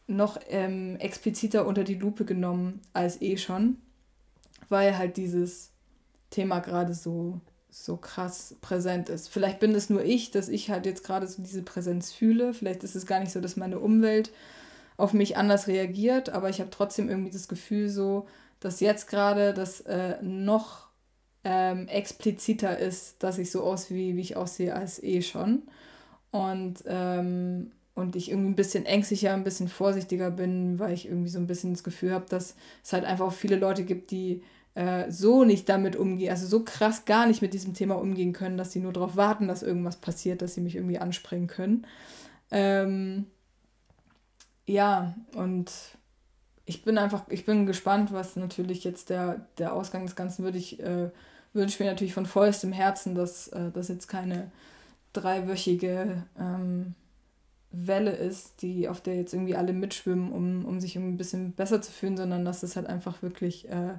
[0.08, 3.78] noch ähm, expliziter unter die Lupe genommen als eh schon,
[4.70, 5.72] weil halt dieses
[6.30, 7.40] Thema gerade so,
[7.70, 9.30] so krass präsent ist.
[9.30, 12.54] Vielleicht bin es nur ich, dass ich halt jetzt gerade so diese Präsenz fühle.
[12.54, 14.32] Vielleicht ist es gar nicht so, dass meine Umwelt
[14.98, 18.28] auf mich anders reagiert, aber ich habe trotzdem irgendwie das Gefühl so,
[18.60, 20.88] dass jetzt gerade das äh, noch
[21.44, 25.64] ähm, expliziter ist, dass ich so aussehe, wie ich aussehe, als eh schon.
[26.32, 31.30] Und, ähm, und ich irgendwie ein bisschen ängstlicher, ein bisschen vorsichtiger bin, weil ich irgendwie
[31.30, 34.42] so ein bisschen das Gefühl habe, dass es halt einfach auch viele Leute gibt, die
[34.76, 38.58] äh, so nicht damit umgehen, also so krass gar nicht mit diesem Thema umgehen können,
[38.58, 41.86] dass sie nur darauf warten, dass irgendwas passiert, dass sie mich irgendwie ansprechen können.
[42.50, 43.28] Ähm,
[44.66, 45.72] ja, und
[46.66, 50.58] ich bin einfach, ich bin gespannt, was natürlich jetzt der, der Ausgang des Ganzen würde.
[50.58, 51.10] Ich äh,
[51.54, 54.52] wünsche mir natürlich von vollstem Herzen, dass äh, das jetzt keine
[55.12, 56.96] dreiwöchige ähm,
[57.72, 61.82] Welle ist, die, auf der jetzt irgendwie alle mitschwimmen, um, um sich ein bisschen besser
[61.82, 63.96] zu fühlen, sondern dass es halt einfach wirklich äh,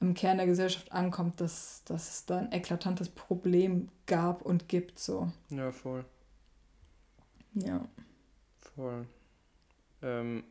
[0.00, 4.98] im Kern der Gesellschaft ankommt, dass, dass es da ein eklatantes Problem gab und gibt.
[4.98, 5.30] So.
[5.50, 6.04] Ja, voll.
[7.54, 7.84] Ja.
[8.74, 9.06] Voll.
[10.02, 10.44] Ähm,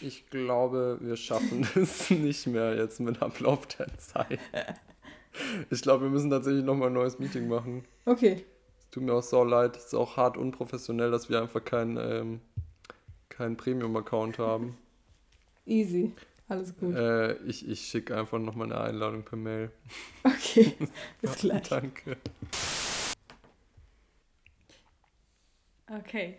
[0.00, 4.40] ich glaube, wir schaffen es nicht mehr jetzt mit Ablauf der Zeit.
[5.70, 7.84] Ich glaube, wir müssen tatsächlich nochmal ein neues Meeting machen.
[8.04, 8.44] Okay.
[8.78, 9.76] Es tut mir auch so leid.
[9.76, 12.40] Es ist auch hart unprofessionell, dass wir einfach keinen ähm,
[13.28, 14.76] kein Premium-Account haben.
[15.66, 16.12] Easy.
[16.48, 16.94] Alles gut.
[16.94, 19.70] Äh, ich ich schicke einfach nochmal eine Einladung per Mail.
[20.22, 20.74] Okay.
[21.20, 21.68] Bis gleich.
[21.68, 22.16] Danke.
[25.90, 26.36] Okay.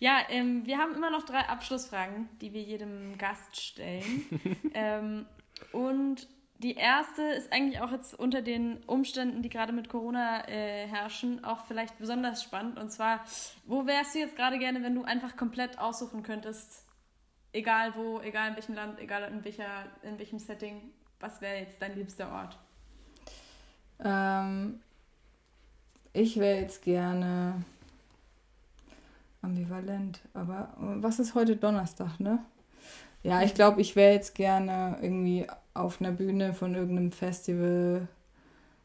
[0.00, 4.26] Ja, ähm, wir haben immer noch drei Abschlussfragen, die wir jedem Gast stellen.
[4.74, 5.26] ähm,
[5.72, 6.28] und
[6.58, 11.42] die erste ist eigentlich auch jetzt unter den Umständen, die gerade mit Corona äh, herrschen,
[11.44, 12.78] auch vielleicht besonders spannend.
[12.78, 13.24] Und zwar,
[13.66, 16.84] wo wärst du jetzt gerade gerne, wenn du einfach komplett aussuchen könntest,
[17.52, 20.80] egal wo, egal in welchem Land, egal in, welcher, in welchem Setting,
[21.18, 22.58] was wäre jetzt dein liebster Ort?
[24.04, 24.80] Ähm,
[26.12, 27.64] ich wäre jetzt gerne
[29.42, 30.20] ambivalent.
[30.34, 32.38] Aber äh, was ist heute Donnerstag, ne?
[33.22, 38.08] Ja, ich glaube, ich wäre jetzt gerne irgendwie auf einer Bühne von irgendeinem Festival.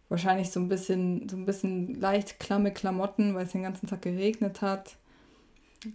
[0.09, 4.03] Wahrscheinlich so ein bisschen, so ein bisschen leicht klamme Klamotten, weil es den ganzen Tag
[4.03, 4.95] geregnet hat.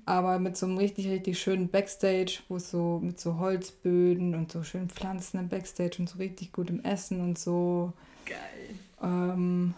[0.07, 4.53] Aber mit so einem richtig, richtig schönen Backstage, wo es so mit so Holzböden und
[4.53, 7.93] so schönen Pflanzen im Backstage und so richtig gutem Essen und so.
[8.27, 8.77] Geil.
[9.03, 9.75] Ähm,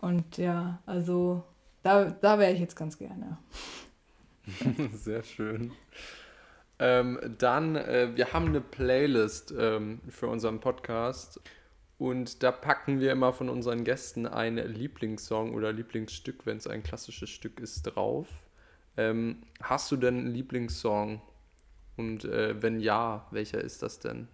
[0.00, 1.42] und ja, also
[1.84, 3.38] da, da wäre ich jetzt ganz gerne.
[4.94, 5.72] Sehr schön.
[6.78, 11.40] Ähm, dann, äh, wir haben eine Playlist ähm, für unseren Podcast
[11.98, 16.82] und da packen wir immer von unseren Gästen ein Lieblingssong oder Lieblingsstück, wenn es ein
[16.82, 18.28] klassisches Stück ist, drauf.
[18.96, 21.20] Ähm, hast du denn einen Lieblingssong?
[21.96, 24.26] Und äh, wenn ja, welcher ist das denn?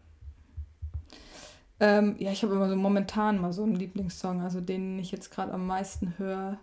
[1.79, 5.31] Ähm, ja, ich habe immer so momentan mal so einen Lieblingssong, also den ich jetzt
[5.31, 6.59] gerade am meisten höre.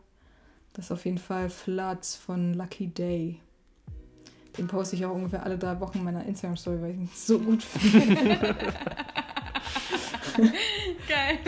[0.77, 3.39] Das ist auf jeden Fall Floods von Lucky Day.
[4.57, 7.39] Den poste ich auch ungefähr alle drei Wochen in meiner Instagram-Story, weil ich ihn so
[7.39, 8.37] gut finde.
[11.07, 11.39] Geil.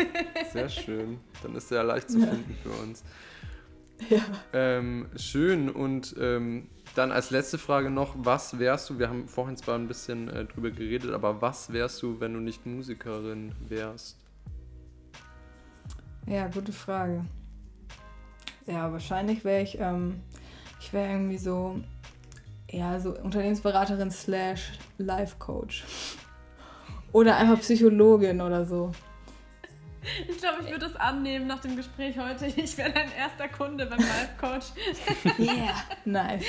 [0.52, 1.20] Sehr schön.
[1.44, 2.56] Dann ist er leicht zu finden ja.
[2.64, 3.04] für uns.
[4.10, 4.22] Ja.
[4.54, 5.70] Ähm, schön.
[5.70, 9.88] Und ähm, dann als letzte Frage noch, was wärst du, wir haben vorhin zwar ein
[9.88, 14.18] bisschen äh, drüber geredet, aber was wärst du, wenn du nicht Musikerin wärst?
[16.26, 17.26] Ja, gute Frage.
[18.70, 20.22] Ja, wahrscheinlich wäre ich, ähm,
[20.80, 21.80] ich wäre irgendwie so,
[22.70, 25.84] ja, so Unternehmensberaterin slash Life Coach.
[27.12, 28.92] Oder einfach Psychologin oder so.
[30.30, 32.46] Ich glaube, ich würde das annehmen nach dem Gespräch heute.
[32.56, 34.68] Ich wäre dein erster Kunde beim Life Coach.
[35.40, 35.74] yeah,
[36.06, 36.46] nice.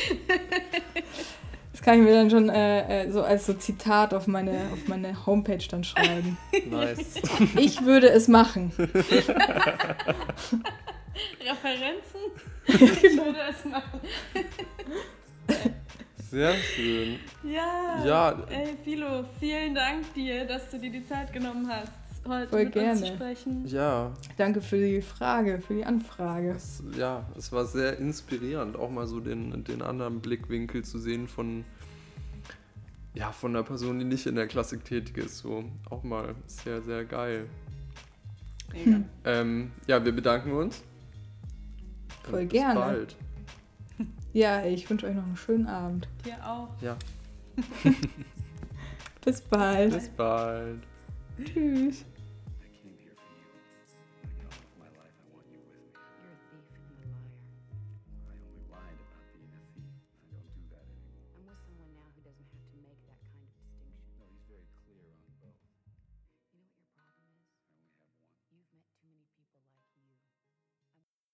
[1.73, 4.87] Das kann ich mir dann schon äh, äh, so als so Zitat auf meine, auf
[4.89, 6.37] meine Homepage dann schreiben.
[6.69, 7.15] Nice.
[7.57, 8.73] Ich würde es machen.
[11.41, 12.21] Referenzen.
[13.03, 14.01] Ich würde es machen.
[16.31, 17.19] Sehr schön.
[17.43, 18.05] Ja.
[18.05, 18.47] Ja.
[18.49, 21.91] Ey, Philo, vielen Dank dir, dass du dir die Zeit genommen hast.
[22.29, 22.91] Heute Voll mit gerne.
[22.93, 23.67] uns zu sprechen.
[23.67, 24.13] Ja.
[24.37, 26.51] Danke für die Frage, für die Anfrage.
[26.51, 31.27] Es, ja, es war sehr inspirierend, auch mal so den, den anderen Blickwinkel zu sehen
[31.27, 31.65] von,
[33.15, 35.39] ja, von einer Person, die nicht in der Klassik tätig ist.
[35.39, 37.47] So auch mal sehr, sehr geil.
[38.85, 40.85] Ja, ähm, ja wir bedanken uns.
[42.31, 42.75] Voll gerne.
[42.75, 43.17] Bis bald.
[44.33, 46.07] Ja, ich wünsche euch noch einen schönen Abend.
[46.25, 46.69] Dir auch.
[46.81, 46.97] Ja.
[49.25, 49.93] Bis bald.
[49.93, 50.79] Bis bald.
[51.45, 52.05] Tschüss.